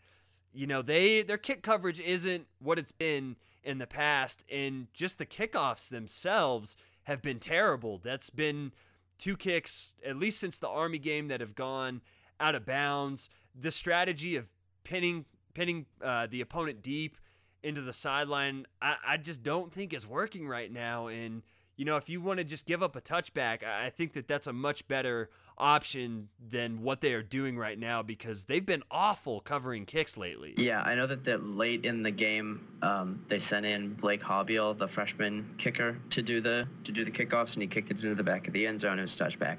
[0.53, 3.35] you know they their kick coverage isn't what it's been
[3.65, 7.99] in the past, and just the kickoffs themselves have been terrible.
[8.03, 8.73] That's been
[9.19, 12.03] two kicks at least since the Army game that have gone
[12.41, 13.31] out of bounds.
[13.59, 14.47] The strategy of
[14.85, 15.25] pinning
[15.55, 17.17] pinning uh, the opponent deep
[17.63, 21.07] into the sideline, I, I just don't think is working right now.
[21.07, 21.43] And
[21.77, 24.47] you know, if you want to just give up a touchback, I think that that's
[24.47, 29.41] a much better option than what they are doing right now because they've been awful
[29.41, 30.55] covering kicks lately.
[30.57, 34.77] Yeah, I know that, that late in the game um, they sent in Blake Haubeil,
[34.77, 38.15] the freshman kicker, to do the to do the kickoffs, and he kicked it into
[38.15, 38.99] the back of the end zone.
[38.99, 39.59] It was touchback.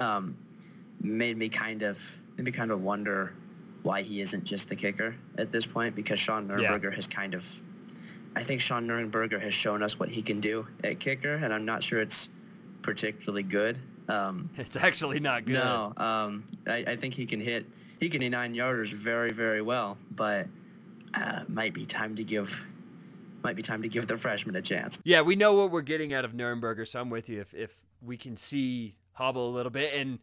[0.00, 0.36] Um,
[1.00, 2.00] made me kind of
[2.36, 3.34] made me kind of wonder
[3.82, 6.96] why he isn't just the kicker at this point because Sean Nuernberger yeah.
[6.96, 7.62] has kind of
[8.36, 11.64] I think Sean Nuernberger has shown us what he can do at kicker, and I'm
[11.64, 12.28] not sure it's
[12.82, 13.78] particularly good.
[14.08, 15.54] Um, it's actually not good.
[15.54, 17.66] No, um, I, I, think he can hit
[17.98, 20.46] he can hit nine yarders very very well, but
[21.14, 22.66] uh, might be time to give
[23.42, 25.00] might be time to give the freshman a chance.
[25.02, 27.40] Yeah, we know what we're getting out of Nuernberger, so I'm with you.
[27.40, 30.18] If if we can see Haubeil a little bit and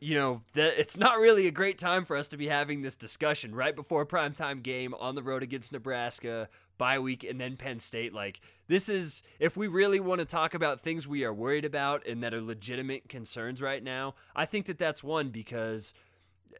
[0.00, 2.96] you know, that it's not really a great time for us to be having this
[2.96, 7.56] discussion right before a primetime game on the road against Nebraska, bye week, and then
[7.56, 8.12] Penn State.
[8.12, 12.06] Like, this is, if we really want to talk about things we are worried about
[12.06, 15.94] and that are legitimate concerns right now, I think that that's one because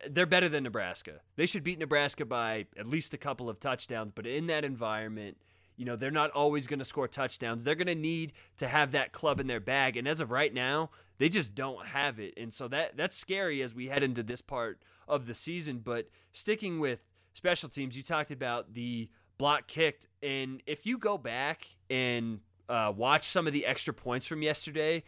[0.08, 1.20] they're better than Nebraska.
[1.36, 5.36] They should beat Nebraska by at least a couple of touchdowns, but in that environment,
[5.76, 7.64] you know, they're not always going to score touchdowns.
[7.64, 9.96] They're going to need to have that club in their bag.
[9.96, 12.34] And as of right now, they just don't have it.
[12.36, 15.80] And so that that's scary as we head into this part of the season.
[15.84, 17.00] But sticking with
[17.34, 20.06] special teams, you talked about the block kicked.
[20.22, 25.04] And if you go back and uh, watch some of the extra points from yesterday,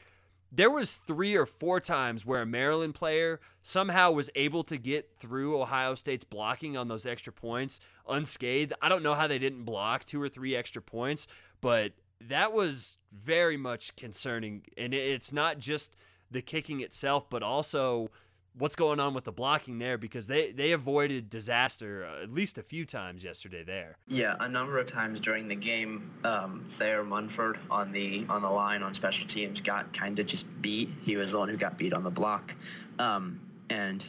[0.51, 5.11] there was three or four times where a Maryland player somehow was able to get
[5.19, 8.73] through Ohio State's blocking on those extra points unscathed.
[8.81, 11.27] I don't know how they didn't block two or three extra points,
[11.61, 14.63] but that was very much concerning.
[14.77, 15.97] And it's not just
[16.31, 18.11] the kicking itself, but also
[18.59, 22.59] what's going on with the blocking there because they, they avoided disaster uh, at least
[22.59, 23.97] a few times yesterday there.
[24.09, 28.51] Yeah, a number of times during the game, um, Thayer Munford on the on the
[28.51, 30.91] line on special teams got kind of just beat.
[31.03, 32.55] He was the one who got beat on the block,
[32.99, 34.09] um, and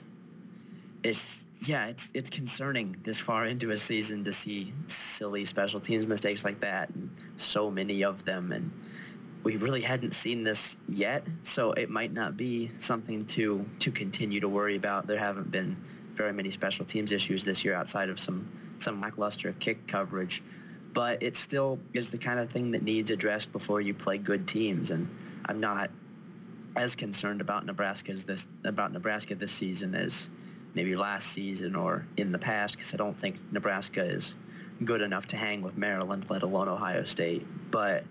[1.04, 6.08] it's yeah, it's it's concerning this far into a season to see silly special teams
[6.08, 8.72] mistakes like that, and so many of them, and
[9.44, 14.40] we really hadn't seen this yet, so it might not be something to to continue
[14.40, 15.08] to worry about.
[15.08, 15.78] There haven't been
[16.14, 18.48] very many special teams issues this year outside of some
[18.80, 20.44] some lackluster kick coverage,
[20.94, 24.48] but it still is the kind of thing that needs addressed before you play good
[24.48, 24.92] teams.
[24.92, 25.10] And
[25.46, 25.92] I'm not
[26.76, 30.30] as concerned about Nebraska's this about Nebraska this season as
[30.74, 34.36] maybe last season or in the past because I don't think Nebraska is
[34.84, 37.46] good enough to hang with Maryland, let alone Ohio State.
[37.72, 38.04] But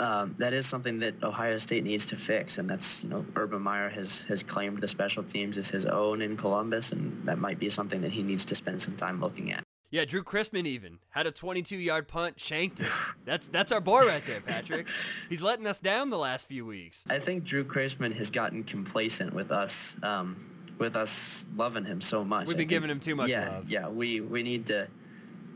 [0.00, 3.62] um, that is something that Ohio State needs to fix, and that's you know Urban
[3.62, 7.58] Meyer has has claimed the special teams as his own in Columbus, and that might
[7.58, 9.62] be something that he needs to spend some time looking at.
[9.90, 12.86] Yeah, Drew Chrisman even had a 22-yard punt, shanked it.
[13.24, 14.88] That's that's our boy right there, Patrick.
[15.28, 17.04] He's letting us down the last few weeks.
[17.10, 20.49] I think Drew Chrisman has gotten complacent with us, um,
[20.80, 22.46] with us loving him so much.
[22.46, 23.70] We've been think, giving him too much yeah, love.
[23.70, 24.88] Yeah, we we need to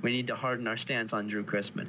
[0.03, 1.89] we need to harden our stance on Drew Chrisman.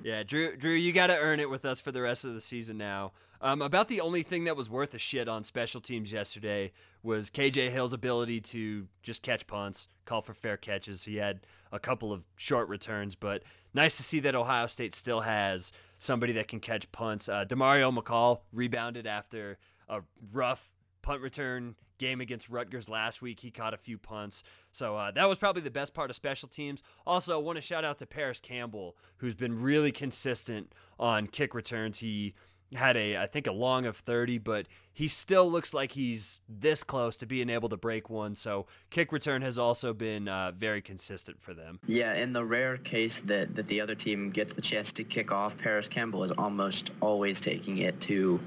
[0.04, 2.40] yeah, Drew, Drew, you got to earn it with us for the rest of the
[2.40, 3.12] season now.
[3.40, 7.30] Um, about the only thing that was worth a shit on special teams yesterday was
[7.30, 11.04] KJ Hill's ability to just catch punts, call for fair catches.
[11.04, 11.40] He had
[11.72, 16.34] a couple of short returns, but nice to see that Ohio State still has somebody
[16.34, 17.28] that can catch punts.
[17.28, 20.02] Uh, Demario McCall rebounded after a
[20.32, 23.40] rough punt return game against Rutgers last week.
[23.40, 24.42] He caught a few punts.
[24.72, 26.82] So uh, that was probably the best part of special teams.
[27.06, 31.54] Also, I want to shout out to Parris Campbell, who's been really consistent on kick
[31.54, 31.98] returns.
[31.98, 32.34] He
[32.74, 36.84] had a I think a long of 30, but he still looks like he's this
[36.84, 38.34] close to being able to break one.
[38.34, 41.80] So kick return has also been uh, very consistent for them.
[41.86, 45.32] Yeah, in the rare case that that the other team gets the chance to kick
[45.32, 48.40] off, Parris Campbell is almost always taking it to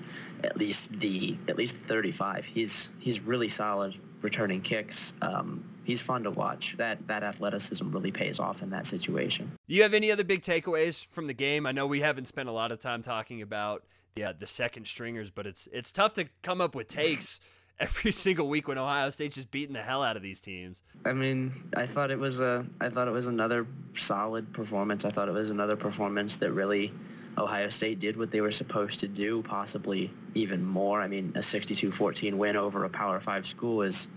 [0.44, 2.46] at least the at least 35.
[2.46, 5.14] He's he's really solid returning kicks.
[5.22, 6.76] Um, he's fun to watch.
[6.78, 9.52] That that athleticism really pays off in that situation.
[9.68, 11.66] Do you have any other big takeaways from the game?
[11.66, 13.84] I know we haven't spent a lot of time talking about
[14.18, 17.40] yeah, the second stringers, but it's it's tough to come up with takes
[17.80, 20.82] every single week when Ohio State's just beating the hell out of these teams.
[21.06, 25.06] I mean, I thought it was a I thought it was another solid performance.
[25.06, 26.92] I thought it was another performance that really
[27.38, 31.02] Ohio State did what they were supposed to do, possibly even more.
[31.02, 34.08] I mean, a 62-14 win over a Power 5 school is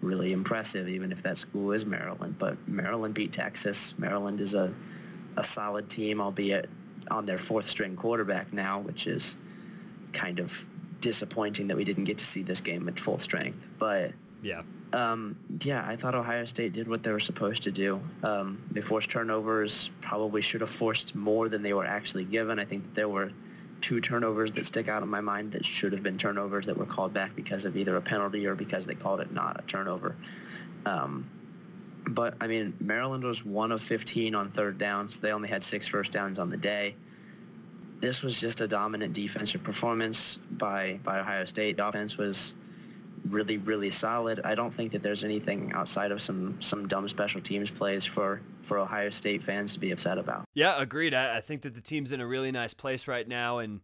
[0.00, 2.36] really impressive, even if that school is Maryland.
[2.38, 3.94] But Maryland beat Texas.
[3.98, 4.72] Maryland is a,
[5.36, 6.70] a solid team, albeit
[7.10, 9.36] on their fourth string quarterback now, which is–
[10.12, 10.66] kind of
[11.00, 13.66] disappointing that we didn't get to see this game at full strength.
[13.78, 18.00] But yeah, um, yeah, I thought Ohio State did what they were supposed to do.
[18.22, 19.90] Um, they forced turnovers.
[20.00, 22.58] Probably should have forced more than they were actually given.
[22.58, 23.32] I think that there were
[23.80, 26.86] two turnovers that stick out in my mind that should have been turnovers that were
[26.86, 30.16] called back because of either a penalty or because they called it not a turnover.
[30.84, 31.28] Um,
[32.06, 35.20] but I mean, Maryland was one of 15 on third downs.
[35.20, 36.96] They only had six first downs on the day.
[38.00, 41.76] This was just a dominant defensive performance by, by Ohio State.
[41.76, 42.54] The offense was
[43.28, 44.40] really, really solid.
[44.44, 48.40] I don't think that there's anything outside of some some dumb special teams plays for
[48.62, 50.44] for Ohio State fans to be upset about.
[50.54, 51.14] Yeah, agreed.
[51.14, 53.80] I, I think that the team's in a really nice place right now, and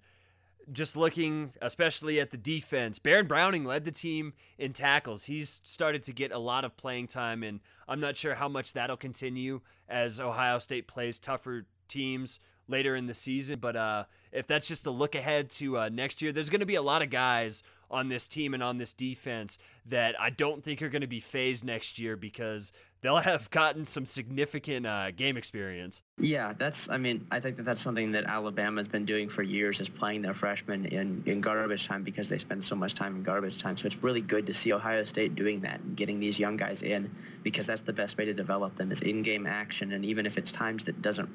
[0.72, 5.24] just looking especially at the defense, Baron Browning led the team in tackles.
[5.24, 8.72] He's started to get a lot of playing time, and I'm not sure how much
[8.72, 13.58] that'll continue as Ohio State plays tougher teams later in the season.
[13.58, 16.66] But uh, if that's just a look ahead to uh, next year, there's going to
[16.66, 20.62] be a lot of guys on this team and on this defense that I don't
[20.64, 25.12] think are going to be fazed next year because they'll have gotten some significant uh,
[25.12, 26.02] game experience.
[26.18, 26.88] Yeah, that's.
[26.88, 30.22] I mean, I think that that's something that Alabama's been doing for years is playing
[30.22, 33.76] their freshmen in in garbage time because they spend so much time in garbage time.
[33.76, 36.82] So it's really good to see Ohio State doing that and getting these young guys
[36.82, 39.92] in because that's the best way to develop them is in-game action.
[39.92, 41.28] And even if it's times that doesn't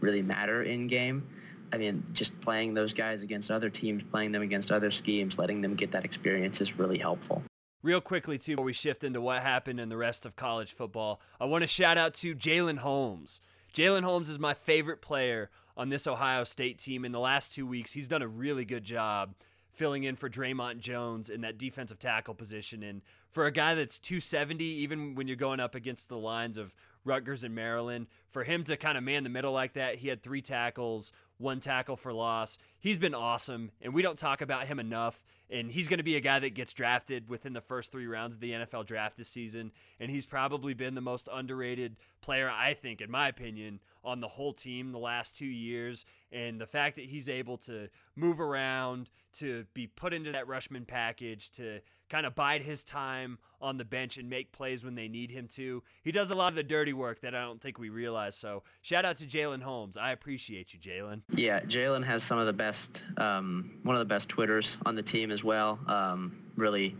[0.00, 1.26] really matter in game
[1.74, 5.60] I mean, just playing those guys against other teams, playing them against other schemes, letting
[5.60, 7.42] them get that experience is really helpful.
[7.82, 11.20] Real quickly, too, before we shift into what happened in the rest of college football,
[11.40, 13.40] I want to shout out to Jalyn Holmes.
[13.74, 17.04] Jalyn Holmes is my favorite player on this Ohio State team.
[17.04, 19.34] In the last two weeks, he's done a really good job
[19.72, 22.84] filling in for Dre'Mont Jones in that defensive tackle position.
[22.84, 23.02] And
[23.32, 26.72] for a guy that's 270, even when you're going up against the lines of
[27.04, 30.22] Rutgers and Maryland, for him to kind of man the middle like that, he had
[30.22, 32.58] three tackles, one tackle for loss.
[32.80, 35.22] He's been awesome, and we don't talk about him enough.
[35.54, 38.34] And he's going to be a guy that gets drafted within the first three rounds
[38.34, 39.70] of the NFL draft this season.
[40.00, 44.26] And he's probably been the most underrated player, I think, in my opinion, on the
[44.26, 46.06] whole team the last two years.
[46.32, 50.86] And the fact that he's able to move around, to be put into that Rushmen
[50.86, 55.08] package, to kind of bide his time on the bench and make plays when they
[55.08, 55.82] need him to.
[56.02, 58.36] He does a lot of the dirty work that I don't think we realize.
[58.36, 59.96] So shout out to Jalyn Holmes.
[59.96, 61.22] I appreciate you, Jalyn.
[61.34, 65.02] Yeah, Jalyn has some of the best, um, one of the best Twitters on the
[65.02, 65.78] team as well.
[65.86, 66.96] Um, really,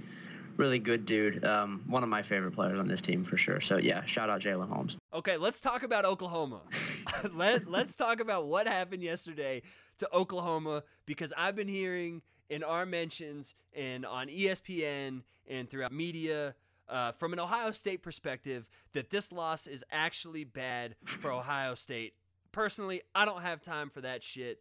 [0.56, 1.44] really good dude.
[1.44, 3.60] Um, one of my favorite players on this team for sure.
[3.60, 4.96] So yeah, shout out Jalyn Holmes.
[5.12, 6.60] Okay, let's talk about Oklahoma.
[7.34, 9.62] Let, let's talk about what happened yesterday
[9.98, 16.54] to Oklahoma because I've been hearing– in our mentions and on ESPN and throughout media
[16.88, 22.14] uh, from an Ohio State perspective that this loss is actually bad for Ohio State.
[22.52, 24.60] Personally, I don't have time for that shit.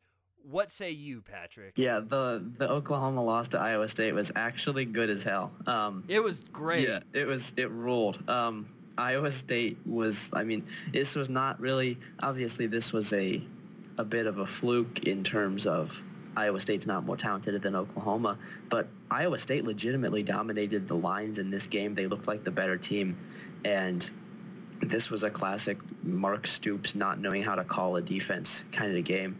[0.49, 1.73] What say you, Patrick?
[1.77, 5.51] Yeah, the the Oklahoma loss to Iowa State was actually good as hell.
[5.67, 6.87] Um, it was great.
[6.87, 7.53] Yeah, it was.
[7.55, 8.29] It ruled.
[8.29, 10.29] Um, Iowa State was.
[10.33, 11.97] I mean, this was not really.
[12.21, 13.41] Obviously, this was a
[13.97, 16.01] a bit of a fluke in terms of
[16.35, 18.37] Iowa State's not more talented than Oklahoma,
[18.69, 21.95] but Iowa State legitimately dominated the lines in this game.
[21.95, 23.15] They looked like the better team,
[23.63, 24.09] and
[24.81, 29.03] this was a classic Mark Stoops not knowing how to call a defense kind of
[29.03, 29.39] game.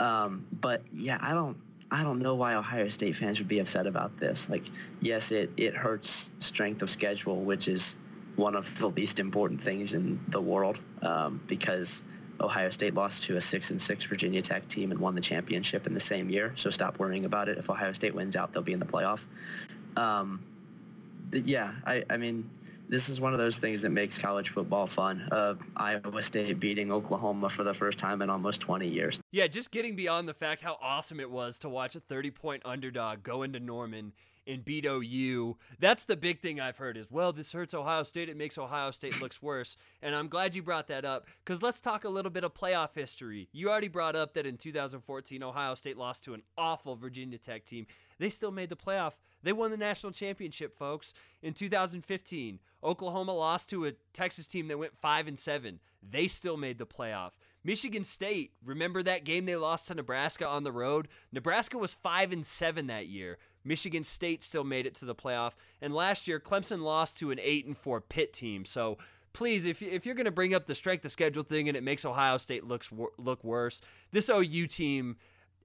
[0.00, 1.56] Um, but yeah, I don't.
[1.90, 4.50] I don't know why Ohio State fans would be upset about this.
[4.50, 4.64] Like,
[5.00, 7.96] yes, it, it hurts strength of schedule, which is
[8.36, 12.02] one of the least important things in the world um, because
[12.40, 15.86] Ohio State lost to a six and six Virginia Tech team and won the championship
[15.86, 16.52] in the same year.
[16.56, 17.58] So stop worrying about it.
[17.58, 19.24] If Ohio State wins out, they'll be in the playoff.
[19.96, 20.44] Um,
[21.32, 22.48] yeah, I, I mean,
[22.88, 25.28] this is one of those things that makes college football fun.
[25.30, 29.20] Uh, Iowa State beating Oklahoma for the first time in almost 20 years.
[29.30, 32.62] Yeah, just getting beyond the fact how awesome it was to watch a 30 point
[32.64, 34.12] underdog go into Norman
[34.46, 35.56] and beat OU.
[35.78, 38.30] That's the big thing I've heard is, well, this hurts Ohio State.
[38.30, 39.76] It makes Ohio State looks worse.
[40.02, 42.94] And I'm glad you brought that up because let's talk a little bit of playoff
[42.94, 43.48] history.
[43.52, 47.64] You already brought up that in 2014, Ohio State lost to an awful Virginia Tech
[47.64, 47.86] team.
[48.18, 49.12] They still made the playoff.
[49.42, 51.14] They won the national championship, folks.
[51.42, 55.80] In 2015, Oklahoma lost to a Texas team that went 5 and 7.
[56.08, 57.32] They still made the playoff.
[57.64, 61.08] Michigan State, remember that game they lost to Nebraska on the road?
[61.32, 63.38] Nebraska was 5 and 7 that year.
[63.64, 65.52] Michigan State still made it to the playoff,
[65.82, 68.64] and last year Clemson lost to an eight and four Pitt team.
[68.64, 68.98] So
[69.32, 71.82] please, if if you're going to bring up the strength of schedule thing and it
[71.82, 75.16] makes Ohio State looks look worse, this OU team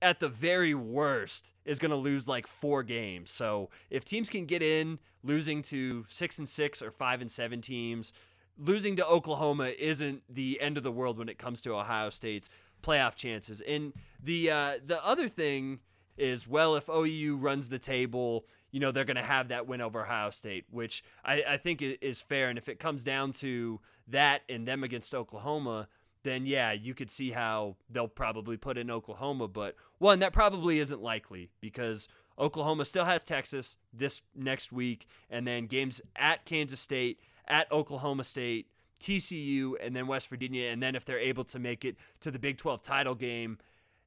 [0.01, 3.31] at the very worst is going to lose like four games.
[3.31, 7.61] So if teams can get in losing to six and six or five and seven
[7.61, 8.13] teams,
[8.57, 12.49] losing to Oklahoma isn't the end of the world when it comes to Ohio State's
[12.83, 13.61] playoff chances.
[13.61, 15.79] And the uh, the other thing
[16.17, 19.81] is well, if OU runs the table, you know, they're going to have that win
[19.81, 22.49] over Ohio State, which I, I think is fair.
[22.49, 25.87] And if it comes down to that and them against Oklahoma,
[26.23, 29.47] then yeah, you could see how they'll probably put in Oklahoma.
[29.47, 32.07] But one, that probably isn't likely because
[32.39, 38.23] Oklahoma still has Texas this next week, and then games at Kansas State, at Oklahoma
[38.23, 38.67] State,
[38.99, 40.69] TCU, and then West Virginia.
[40.69, 43.59] And then if they're able to make it to the Big 12 title game,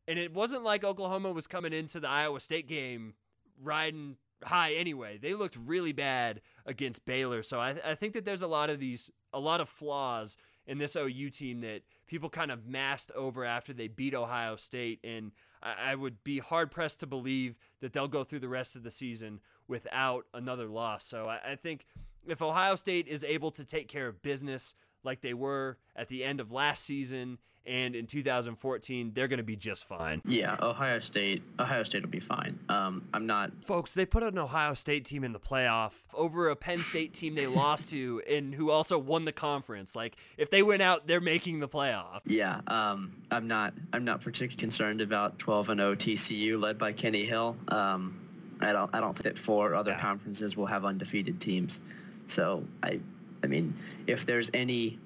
[0.09, 3.15] and it wasn't like Oklahoma was coming into the Iowa State game
[3.63, 5.19] riding high anyway.
[5.19, 7.43] They looked really bad against Baylor.
[7.43, 10.37] So I, I think that there's a lot of these, a lot of flaws
[10.67, 15.01] in this OU team that people kind of masked over after they beat Ohio State.
[15.05, 18.77] And I, I would be hard pressed to believe that they'll go through the rest
[18.77, 21.05] of the season without another loss.
[21.05, 21.87] So I, I think
[22.29, 24.75] if Ohio State is able to take care of business
[25.07, 29.43] like they were at the end of last season and in 2014 they're going to
[29.43, 30.23] be just fine.
[30.25, 31.43] Yeah, Ohio State.
[31.59, 32.59] Ohio State will be fine.
[32.69, 33.51] Um, I'm not.
[33.65, 37.35] Folks, they put an Ohio State team in the playoff over a Penn State team
[37.35, 39.97] they lost to, and who also won the conference.
[39.97, 42.21] Like, if they went out, they're making the playoff.
[42.25, 43.75] Yeah, um, I'm not.
[43.93, 47.57] I'm not particularly concerned about 12 and 0 TCU led by Kenny Hill.
[47.69, 48.21] Um,
[48.61, 48.95] I don't.
[48.95, 50.01] I don't think that four other yeah.
[50.01, 51.81] conferences will have undefeated teams.
[52.27, 53.01] So I.
[53.47, 53.75] I mean,
[54.09, 54.99] if there's any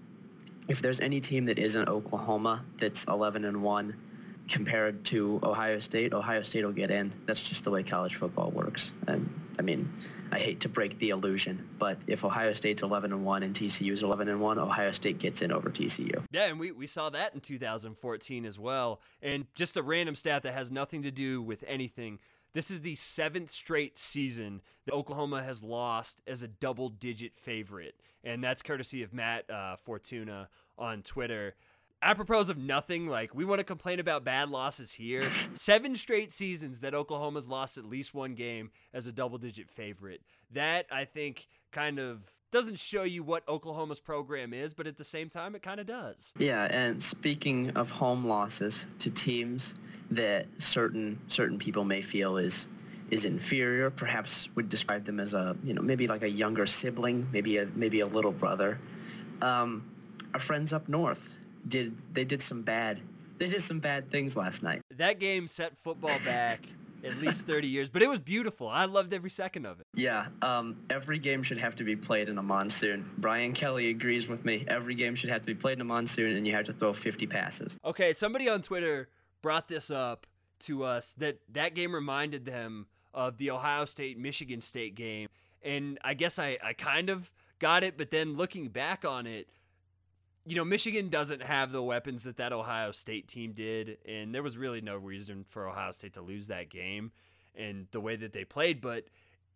[0.69, 3.95] if there's any team that isn't Oklahoma that's 11 and 1
[4.49, 7.13] compared to Ohio State, Ohio State will get in.
[7.27, 8.93] That's just the way college football works.
[9.07, 9.29] And
[9.59, 9.93] I mean,
[10.33, 13.93] I hate to break the illusion, but if Ohio State's 11 and 1 and TCU
[13.93, 16.23] is 11 and 1, Ohio State gets in over TCU.
[16.31, 19.01] Yeah, and we, we saw that in 2014 as well.
[19.23, 22.21] And just a random stat that has nothing to do with anything.
[22.53, 27.95] This is the seventh straight season that Oklahoma has lost as a double digit favorite.
[28.25, 30.49] And that's courtesy of Matt uh, Fortuna
[30.79, 31.55] on Twitter.
[32.03, 35.31] Apropos of nothing, like we want to complain about bad losses here.
[35.55, 40.23] Seven straight seasons that Oklahoma's lost at least one game as a double digit favorite.
[40.53, 42.21] That, I think, kind of
[42.53, 45.87] doesn't show you what Oklahoma's program is, but at the same time, it kind of
[45.87, 46.33] does.
[46.39, 49.75] Yeah, and speaking of home losses to teams
[50.11, 52.67] that certain certain people may feel is
[53.11, 57.29] is inferior, perhaps would describe them as a you know maybe like a younger sibling,
[57.31, 58.81] maybe a maybe a little brother.
[59.43, 59.85] Um,
[60.33, 63.01] our friends up north did they did some bad
[63.41, 64.83] they did some bad things last night.
[64.99, 66.61] That game set football back
[67.05, 68.69] at least 30 years, but it was beautiful.
[68.69, 69.87] I loved every second of it.
[69.95, 73.11] Yeah, um, every game should have to be played in a monsoon.
[73.17, 74.67] Brian Kelly agrees with me.
[74.69, 76.93] Every game should have to be played in a monsoon, and you have to throw
[76.93, 77.79] 50 passes.
[77.85, 79.09] Okay, somebody on Twitter
[79.41, 80.27] brought this up
[80.61, 85.29] to us that that game reminded them of the Ohio State Michigan State game,
[85.63, 89.49] and I guess I, I kind of got it, but then looking back on it,
[90.51, 94.43] you know, Michigan doesn't have the weapons that that Ohio State team did, and there
[94.43, 97.13] was really no reason for Ohio State to lose that game
[97.55, 98.81] and the way that they played.
[98.81, 99.05] But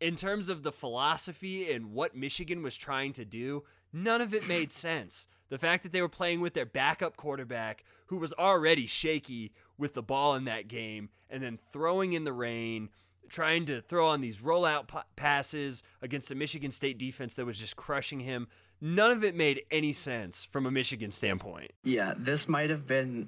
[0.00, 4.46] in terms of the philosophy and what Michigan was trying to do, none of it
[4.48, 5.26] made sense.
[5.48, 9.94] The fact that they were playing with their backup quarterback, who was already shaky with
[9.94, 12.88] the ball in that game, and then throwing in the rain,
[13.28, 17.58] trying to throw on these rollout p- passes against a Michigan State defense that was
[17.58, 18.48] just crushing him
[18.84, 21.72] none of it made any sense from a Michigan standpoint.
[21.82, 23.26] Yeah, this might have been.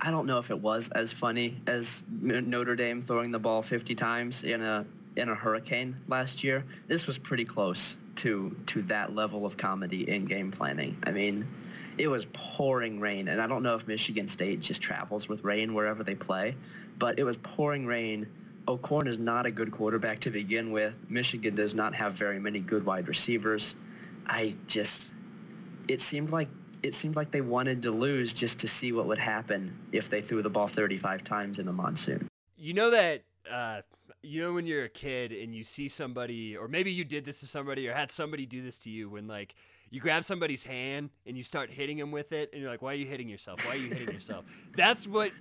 [0.00, 3.94] I don't know if it was as funny as Notre Dame throwing the ball 50
[3.94, 6.64] times in a in a hurricane last year.
[6.86, 10.96] This was pretty close to to that level of comedy in game planning.
[11.04, 11.46] I mean,
[11.98, 15.74] it was pouring rain, and I don't know if Michigan State just travels with rain
[15.74, 16.56] wherever they play,
[16.98, 18.26] but it was pouring rain.
[18.70, 21.10] O'Korn is not a good quarterback to begin with.
[21.10, 23.74] Michigan does not have very many good wide receivers.
[24.26, 25.12] I just
[25.88, 26.48] it seemed like
[26.84, 30.22] it seemed like they wanted to lose just to see what would happen if they
[30.22, 32.28] threw the ball 35 times in the monsoon.
[32.56, 33.80] You know that uh,
[34.22, 37.40] you know when you're a kid and you see somebody or maybe you did this
[37.40, 39.54] to somebody or had somebody do this to you when like
[39.90, 42.92] you grab somebody's hand and you start hitting them with it and you're like why
[42.92, 44.44] are you hitting yourself why are you hitting yourself
[44.76, 45.32] that's what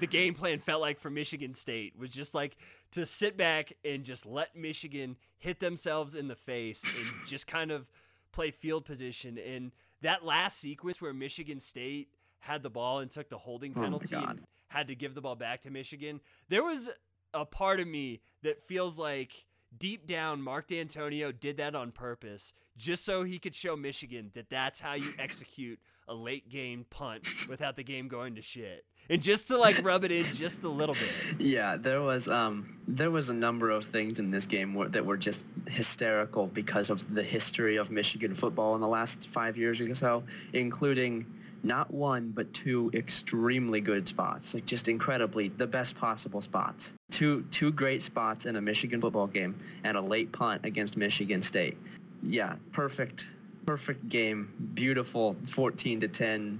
[0.00, 2.56] the game plan felt like for michigan state was just like
[2.92, 7.70] to sit back and just let michigan hit themselves in the face and just kind
[7.70, 7.86] of
[8.32, 9.38] play field position.
[9.38, 9.72] And
[10.02, 12.08] that last sequence where Michigan State
[12.38, 15.20] had the ball and took the holding oh penalty oh and had to give the
[15.20, 16.90] ball back to Michigan, there was
[17.32, 22.52] a part of me that feels like deep down Mark Dantonio did that on purpose
[22.76, 25.78] just so he could show Michigan that that's how you execute
[26.08, 30.04] a late game punt without the game going to shit and just to like rub
[30.04, 31.40] it in just a little bit.
[31.40, 35.16] Yeah, there was um there was a number of things in this game that were
[35.16, 39.94] just hysterical because of the history of Michigan football in the last five years or
[39.94, 41.26] so, including
[41.62, 46.92] not one but two extremely good spots, like just incredibly the best possible spots.
[47.10, 49.54] Two two great spots in a Michigan football game
[49.84, 51.76] and a late punt against Michigan State.
[52.22, 53.28] Yeah, perfect
[53.66, 56.58] perfect game, beautiful 14 to 10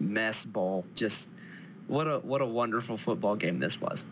[0.00, 0.84] mess bowl.
[0.94, 1.30] Just
[1.86, 4.04] what a what a wonderful football game this was.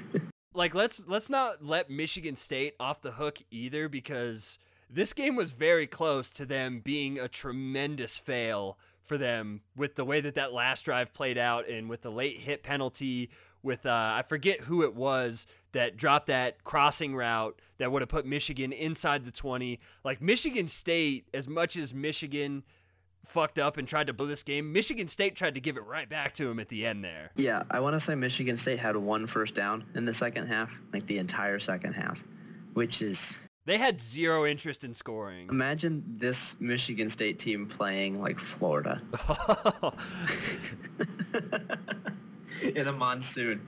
[0.54, 4.58] like let's let's not let Michigan State off the hook either because
[4.90, 10.04] this game was very close to them being a tremendous fail for them with the
[10.04, 13.30] way that that last drive played out and with the late hit penalty
[13.62, 18.08] with uh, I forget who it was that dropped that crossing route that would have
[18.08, 19.80] put Michigan inside the 20.
[20.04, 22.62] Like Michigan State, as much as Michigan
[23.24, 26.08] fucked up and tried to blow this game, Michigan State tried to give it right
[26.08, 27.30] back to him at the end there.
[27.36, 30.76] Yeah, I want to say Michigan State had one first down in the second half,
[30.92, 32.22] like the entire second half,
[32.74, 35.48] which is they had zero interest in scoring.
[35.48, 39.00] Imagine this Michigan State team playing like Florida.
[42.74, 43.66] in a monsoon.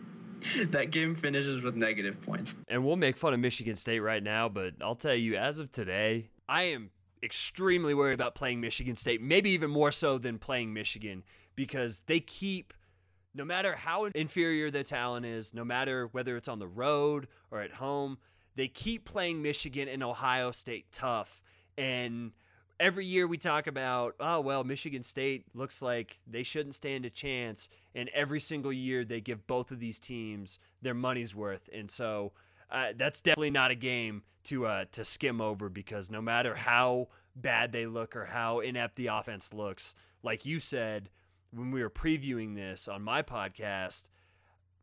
[0.66, 2.54] That game finishes with negative points.
[2.68, 5.70] And we'll make fun of Michigan State right now, but I'll tell you, as of
[5.70, 6.90] today, I am
[7.22, 11.24] extremely worried about playing Michigan State, maybe even more so than playing Michigan,
[11.56, 12.74] because they keep,
[13.34, 17.62] no matter how inferior their talent is, no matter whether it's on the road or
[17.62, 18.18] at home,
[18.54, 21.42] they keep playing Michigan and Ohio State tough.
[21.78, 22.32] And
[22.80, 27.10] every year we talk about, oh, well, Michigan State looks like they shouldn't stand a
[27.10, 27.68] chance.
[27.94, 31.68] And every single year they give both of these teams their money's worth.
[31.72, 32.32] And so
[32.70, 37.08] uh, that's definitely not a game to uh, to skim over because no matter how
[37.34, 41.10] bad they look or how inept the offense looks, like you said
[41.52, 44.08] when we were previewing this on my podcast,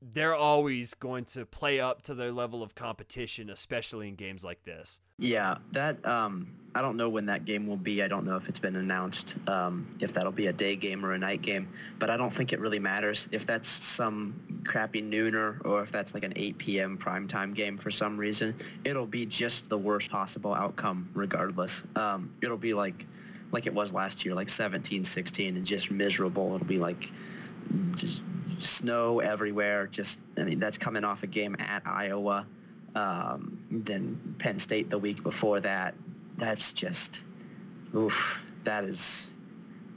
[0.01, 4.63] they're always going to play up to their level of competition, especially in games like
[4.63, 4.99] this.
[5.19, 8.01] Yeah, that um, I don't know when that game will be.
[8.01, 11.13] I don't know if it's been announced, um, if that'll be a day game or
[11.13, 11.69] a night game.
[11.99, 16.15] But I don't think it really matters if that's some crappy nooner or if that's
[16.15, 16.97] like an 8 p.m.
[16.97, 18.55] primetime game for some reason.
[18.83, 21.83] It'll be just the worst possible outcome, regardless.
[21.95, 23.05] Um, it'll be like
[23.51, 26.55] like it was last year, like 17-16, and just miserable.
[26.55, 27.11] It'll be like
[27.95, 28.23] just
[28.63, 29.87] snow everywhere.
[29.87, 32.45] Just I mean that's coming off a game at Iowa,
[32.95, 35.95] um, then Penn State the week before that.
[36.37, 37.23] That's just,
[37.95, 38.41] oof.
[38.63, 39.27] That is,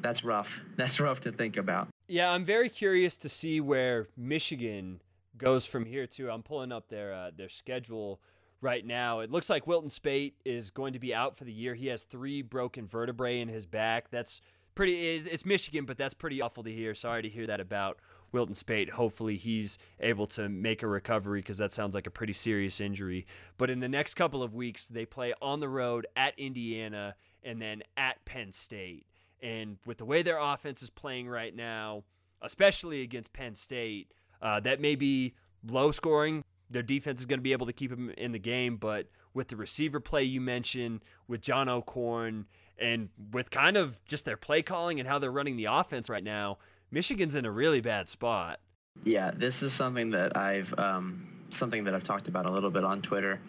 [0.00, 0.62] that's rough.
[0.76, 1.88] That's rough to think about.
[2.08, 5.00] Yeah, I'm very curious to see where Michigan
[5.36, 6.30] goes from here too.
[6.30, 8.20] I'm pulling up their uh, their schedule
[8.60, 9.20] right now.
[9.20, 11.74] It looks like Wilton Speight is going to be out for the year.
[11.74, 14.10] He has three broken vertebrae in his back.
[14.10, 14.40] That's
[14.74, 15.16] pretty.
[15.16, 16.94] It's Michigan, but that's pretty awful to hear.
[16.94, 17.98] Sorry to hear that about
[18.34, 18.90] Wilton Speight.
[18.90, 23.26] Hopefully, he's able to make a recovery because that sounds like a pretty serious injury.
[23.56, 27.62] But in the next couple of weeks, they play on the road at Indiana and
[27.62, 29.06] then at Penn State.
[29.40, 32.02] And with the way their offense is playing right now,
[32.42, 34.12] especially against Penn State,
[34.42, 35.34] uh, that may be
[35.66, 36.42] low scoring.
[36.68, 39.48] Their defense is going to be able to keep them in the game, but with
[39.48, 42.46] the receiver play you mentioned, with John O'Korn,
[42.78, 46.24] and with kind of just their play calling and how they're running the offense right
[46.24, 46.58] now,
[46.90, 48.60] Michigan's in a really bad spot.
[49.02, 52.84] Yeah, this is something that I've um, something that I've talked about a little bit
[52.84, 53.40] on Twitter.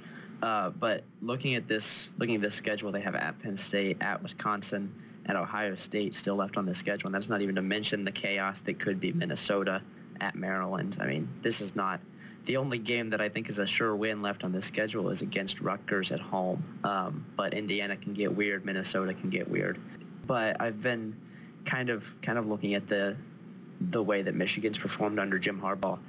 [0.41, 4.21] Uh, but looking at this, looking at this schedule, they have at Penn State, at
[4.21, 4.93] Wisconsin,
[5.25, 8.11] at Ohio State still left on the schedule, and that's not even to mention the
[8.11, 9.81] chaos that could be Minnesota
[10.19, 10.97] at Maryland.
[10.99, 11.99] I mean, this is not
[12.45, 15.21] the only game that I think is a sure win left on the schedule is
[15.21, 16.63] against Rutgers at home.
[16.83, 19.79] Um, but Indiana can get weird, Minnesota can get weird.
[20.27, 21.15] But I've been
[21.66, 23.16] kind of kind of looking at the
[23.82, 25.99] the way that Michigan's performed under Jim Harbaugh.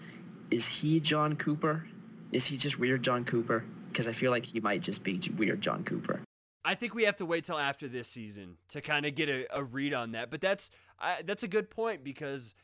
[0.50, 1.86] Is he John Cooper?
[2.32, 3.64] Is he just weird John Cooper?
[3.88, 6.20] Because I feel like he might just be weird John Cooper.
[6.64, 9.46] I think we have to wait till after this season to kind of get a,
[9.56, 10.30] a, read on that.
[10.30, 12.54] But that's uh, that's a good point because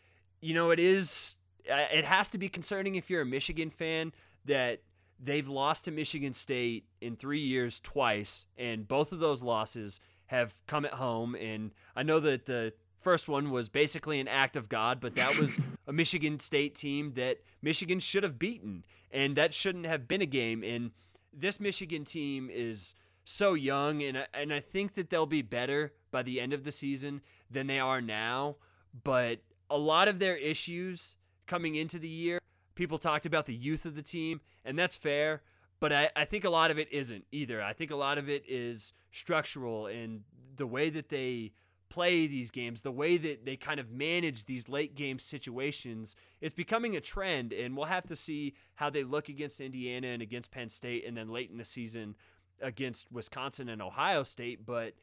[0.41, 4.13] you know it is it has to be concerning if you're a Michigan fan
[4.45, 4.83] that
[5.23, 10.55] they've lost to Michigan State in three years twice, and both of those losses have
[10.67, 11.37] come at home.
[11.37, 12.73] And I know that the
[13.03, 17.15] First one was basically an act of God, but that was a Michigan State team
[17.15, 20.63] that Michigan should have beaten, and that shouldn't have been a game.
[20.63, 20.93] And
[21.33, 22.95] this Michigan team is
[23.25, 26.73] so young, and and I think that they'll be better by the end of the
[26.73, 28.57] season than they are now.
[29.03, 32.39] But a lot of their issues coming into the year,
[32.75, 35.43] people talked about the youth of the team, and that's fair.
[35.81, 37.61] But I, I think a lot of it isn't either.
[37.61, 40.23] I think a lot of it is structural and
[40.55, 41.53] the way that they
[41.93, 46.55] play these games, the way that they kind of manage these late game situations, it's
[46.55, 47.53] becoming a trend.
[47.53, 51.15] And we'll have to see how they look against Indiana and against Penn State, and
[51.15, 52.17] then late in the season
[52.63, 54.65] against Wisconsin and Ohio State.
[54.65, 54.95] But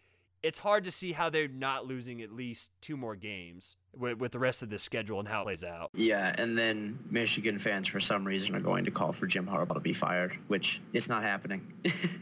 [0.42, 4.32] it's hard to see how they're not losing at least two more games with, with
[4.32, 5.92] the rest of the schedule and how it plays out.
[5.94, 9.76] Yeah, and then Michigan fans, for some reason, are going to call for Jim Harbaugh
[9.76, 11.72] to be fired, which is not happening.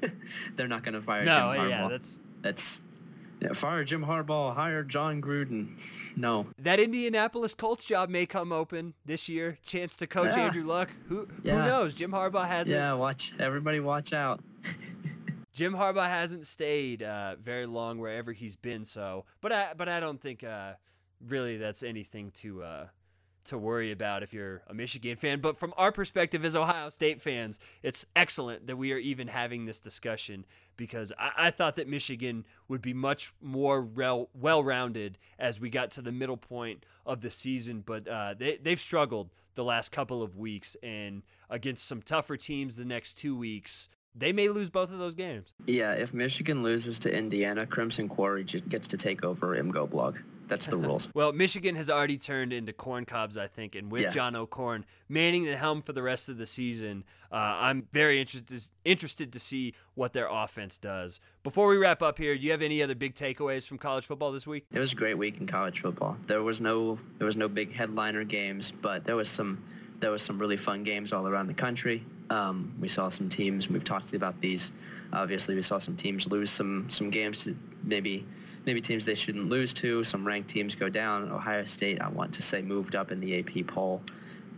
[0.57, 1.70] they're not going to fire no, Jim Harbaugh.
[1.70, 2.82] Yeah, that's that's
[3.53, 5.77] fire Jim Harbaugh, hire Jon Gruden.
[6.15, 6.47] No.
[6.59, 9.57] That Indianapolis Colts job may come open this year.
[9.65, 10.45] Chance to coach Yeah.
[10.47, 10.89] Andrew Luck.
[11.07, 11.63] Who Yeah.
[11.63, 11.93] who knows?
[11.93, 14.41] Jim Harbaugh hasn't Yeah, watch everybody watch out.
[15.53, 18.85] Jim Harbaugh hasn't stayed uh, very long wherever he's been.
[18.85, 20.73] So, but I but I don't think uh,
[21.27, 22.88] really that's anything to uh,
[23.47, 25.41] to worry about if you're a Michigan fan.
[25.41, 29.65] But from our perspective as Ohio State fans, it's excellent that we are even having
[29.65, 30.45] this discussion
[30.77, 35.91] because I, I thought that Michigan would be much more rel- well-rounded as we got
[35.91, 37.83] to the middle point of the season.
[37.85, 42.75] But uh, they they've struggled the last couple of weeks and against some tougher teams
[42.75, 43.89] the next two weeks.
[44.16, 45.53] They may lose both of those games.
[45.68, 50.18] Yeah, if Michigan loses to Indiana, Crimson Quarry gets to take over MGoBlog.
[50.47, 51.10] That's the rules.
[51.14, 54.12] Well, Michigan has already turned into corn cobs, I think, and with Yeah.
[54.12, 58.64] John O'Korn manning the helm for the rest of the season, uh, I'm very interested
[58.86, 61.20] interested to see what their offense does.
[61.43, 64.32] Before we wrap up here, do you have any other big takeaways from college football
[64.32, 64.66] this week?
[64.72, 66.18] It was a great week in college football.
[66.26, 69.62] There was no there was no big headliner games, but there was some
[69.99, 72.03] there was some really fun games all around the country.
[72.30, 73.69] Um, we saw some teams.
[73.69, 74.71] We've talked about these.
[75.13, 78.25] Obviously, we saw some teams lose some some games to maybe
[78.65, 80.03] maybe teams they shouldn't lose to.
[80.03, 81.32] Some ranked teams go down.
[81.32, 84.01] Ohio State, I want to say, moved up in the AP poll.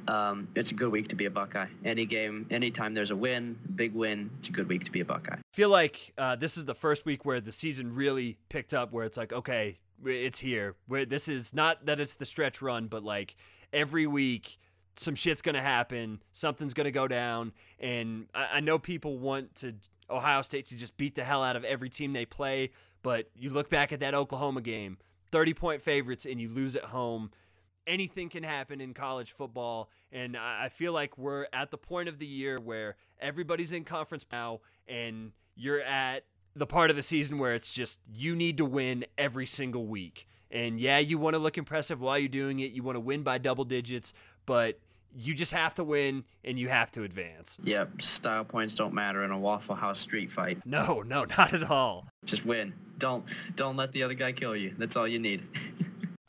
[0.07, 1.67] Um, it's a good week to be a Buckeye.
[1.85, 5.05] Any game, anytime there's a win, big win, it's a good week to be a
[5.05, 5.35] Buckeye.
[5.35, 8.91] I feel like uh, this is the first week where the season really picked up
[8.91, 12.87] where it's like okay it's here where this is not that it's the stretch run
[12.87, 13.35] but like
[13.73, 14.57] every week
[14.99, 19.73] some shit's gonna happen something's gonna go down and I, I know people want to
[20.09, 22.71] ohio state to just beat the hell out of every team they play
[23.01, 24.97] but you look back at that oklahoma game
[25.31, 27.31] 30 point favorites and you lose at home
[27.89, 29.89] anything can happen in college football.
[30.11, 33.83] And I I feel like we're at the point of the year where everybody's in
[33.83, 36.23] conference now, and you're at
[36.55, 40.27] the part of the season where it's just you need to win every single week.
[40.51, 42.71] And yeah, you want to look impressive while you're doing it.
[42.71, 44.13] You want to win by double digits,
[44.45, 44.79] but
[45.15, 47.57] you just have to win and you have to advance.
[47.63, 50.59] Yep, style points don't matter in a Waffle House street fight.
[50.65, 52.07] No, no, not at all.
[52.25, 52.73] Just win.
[52.97, 54.73] Don't don't let the other guy kill you.
[54.77, 55.43] That's all you need.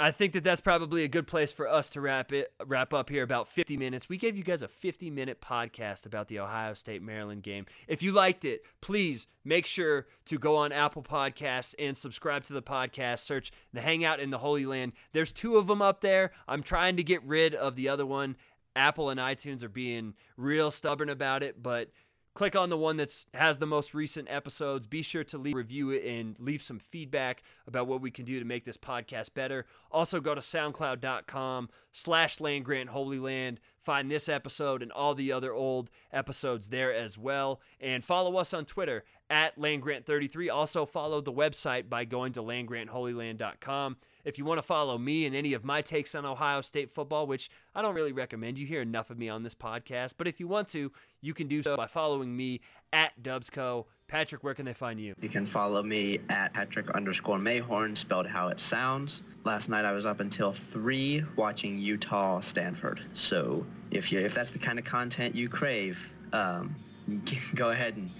[0.00, 3.10] I think that that's probably a good place for us to wrap it wrap up
[3.10, 4.08] here about 50 minutes.
[4.08, 7.66] We gave you guys a 50 minute podcast about the Ohio State Maryland game.
[7.86, 12.54] If you liked it, please make sure to go on Apple Podcasts and subscribe to
[12.54, 13.18] the podcast.
[13.18, 14.92] Search the Hangout in the Holy Land.
[15.12, 16.32] There's two of them up there.
[16.48, 18.36] I'm trying to get rid of the other one.
[18.76, 21.90] Apple and iTunes are being real stubborn about it, but
[22.34, 24.86] click on the one that has the most recent episodes.
[24.86, 28.38] Be sure to leave review it and leave some feedback about what we can do
[28.38, 29.66] to make this podcast better.
[29.90, 33.60] Also go to soundcloud.com slash land grant land.
[33.82, 37.60] Find this episode and all the other old episodes there as well.
[37.80, 40.52] And follow us on Twitter at landgrant33.
[40.52, 43.96] Also follow the website by going to landgrantholyland.com.
[44.24, 47.26] If you want to follow me and any of my takes on Ohio State football,
[47.26, 50.14] which I don't really recommend, you hear enough of me on this podcast.
[50.16, 52.60] But if you want to, you can do so by following me
[52.92, 53.86] at Dubsco.
[54.08, 55.14] Patrick, where can they find you?
[55.20, 59.22] You can follow me at Patrick underscore Mayhorn, spelled how it sounds.
[59.44, 63.02] Last night I was up until three watching Utah Stanford.
[63.14, 66.74] So if you if that's the kind of content you crave, um,
[67.54, 68.10] go ahead and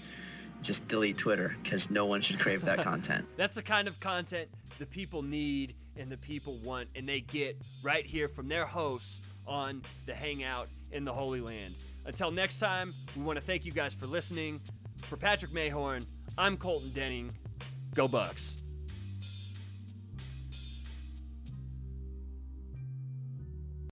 [0.61, 3.25] just delete Twitter because no one should crave that content.
[3.35, 4.49] That's the kind of content
[4.79, 9.21] the people need and the people want, and they get right here from their hosts
[9.47, 11.73] on the Hangout in the Holy Land.
[12.05, 14.59] Until next time, we want to thank you guys for listening.
[15.03, 16.05] For Patrick Mayhorn,
[16.37, 17.31] I'm Colton Denning.
[17.93, 18.55] Go Bucks.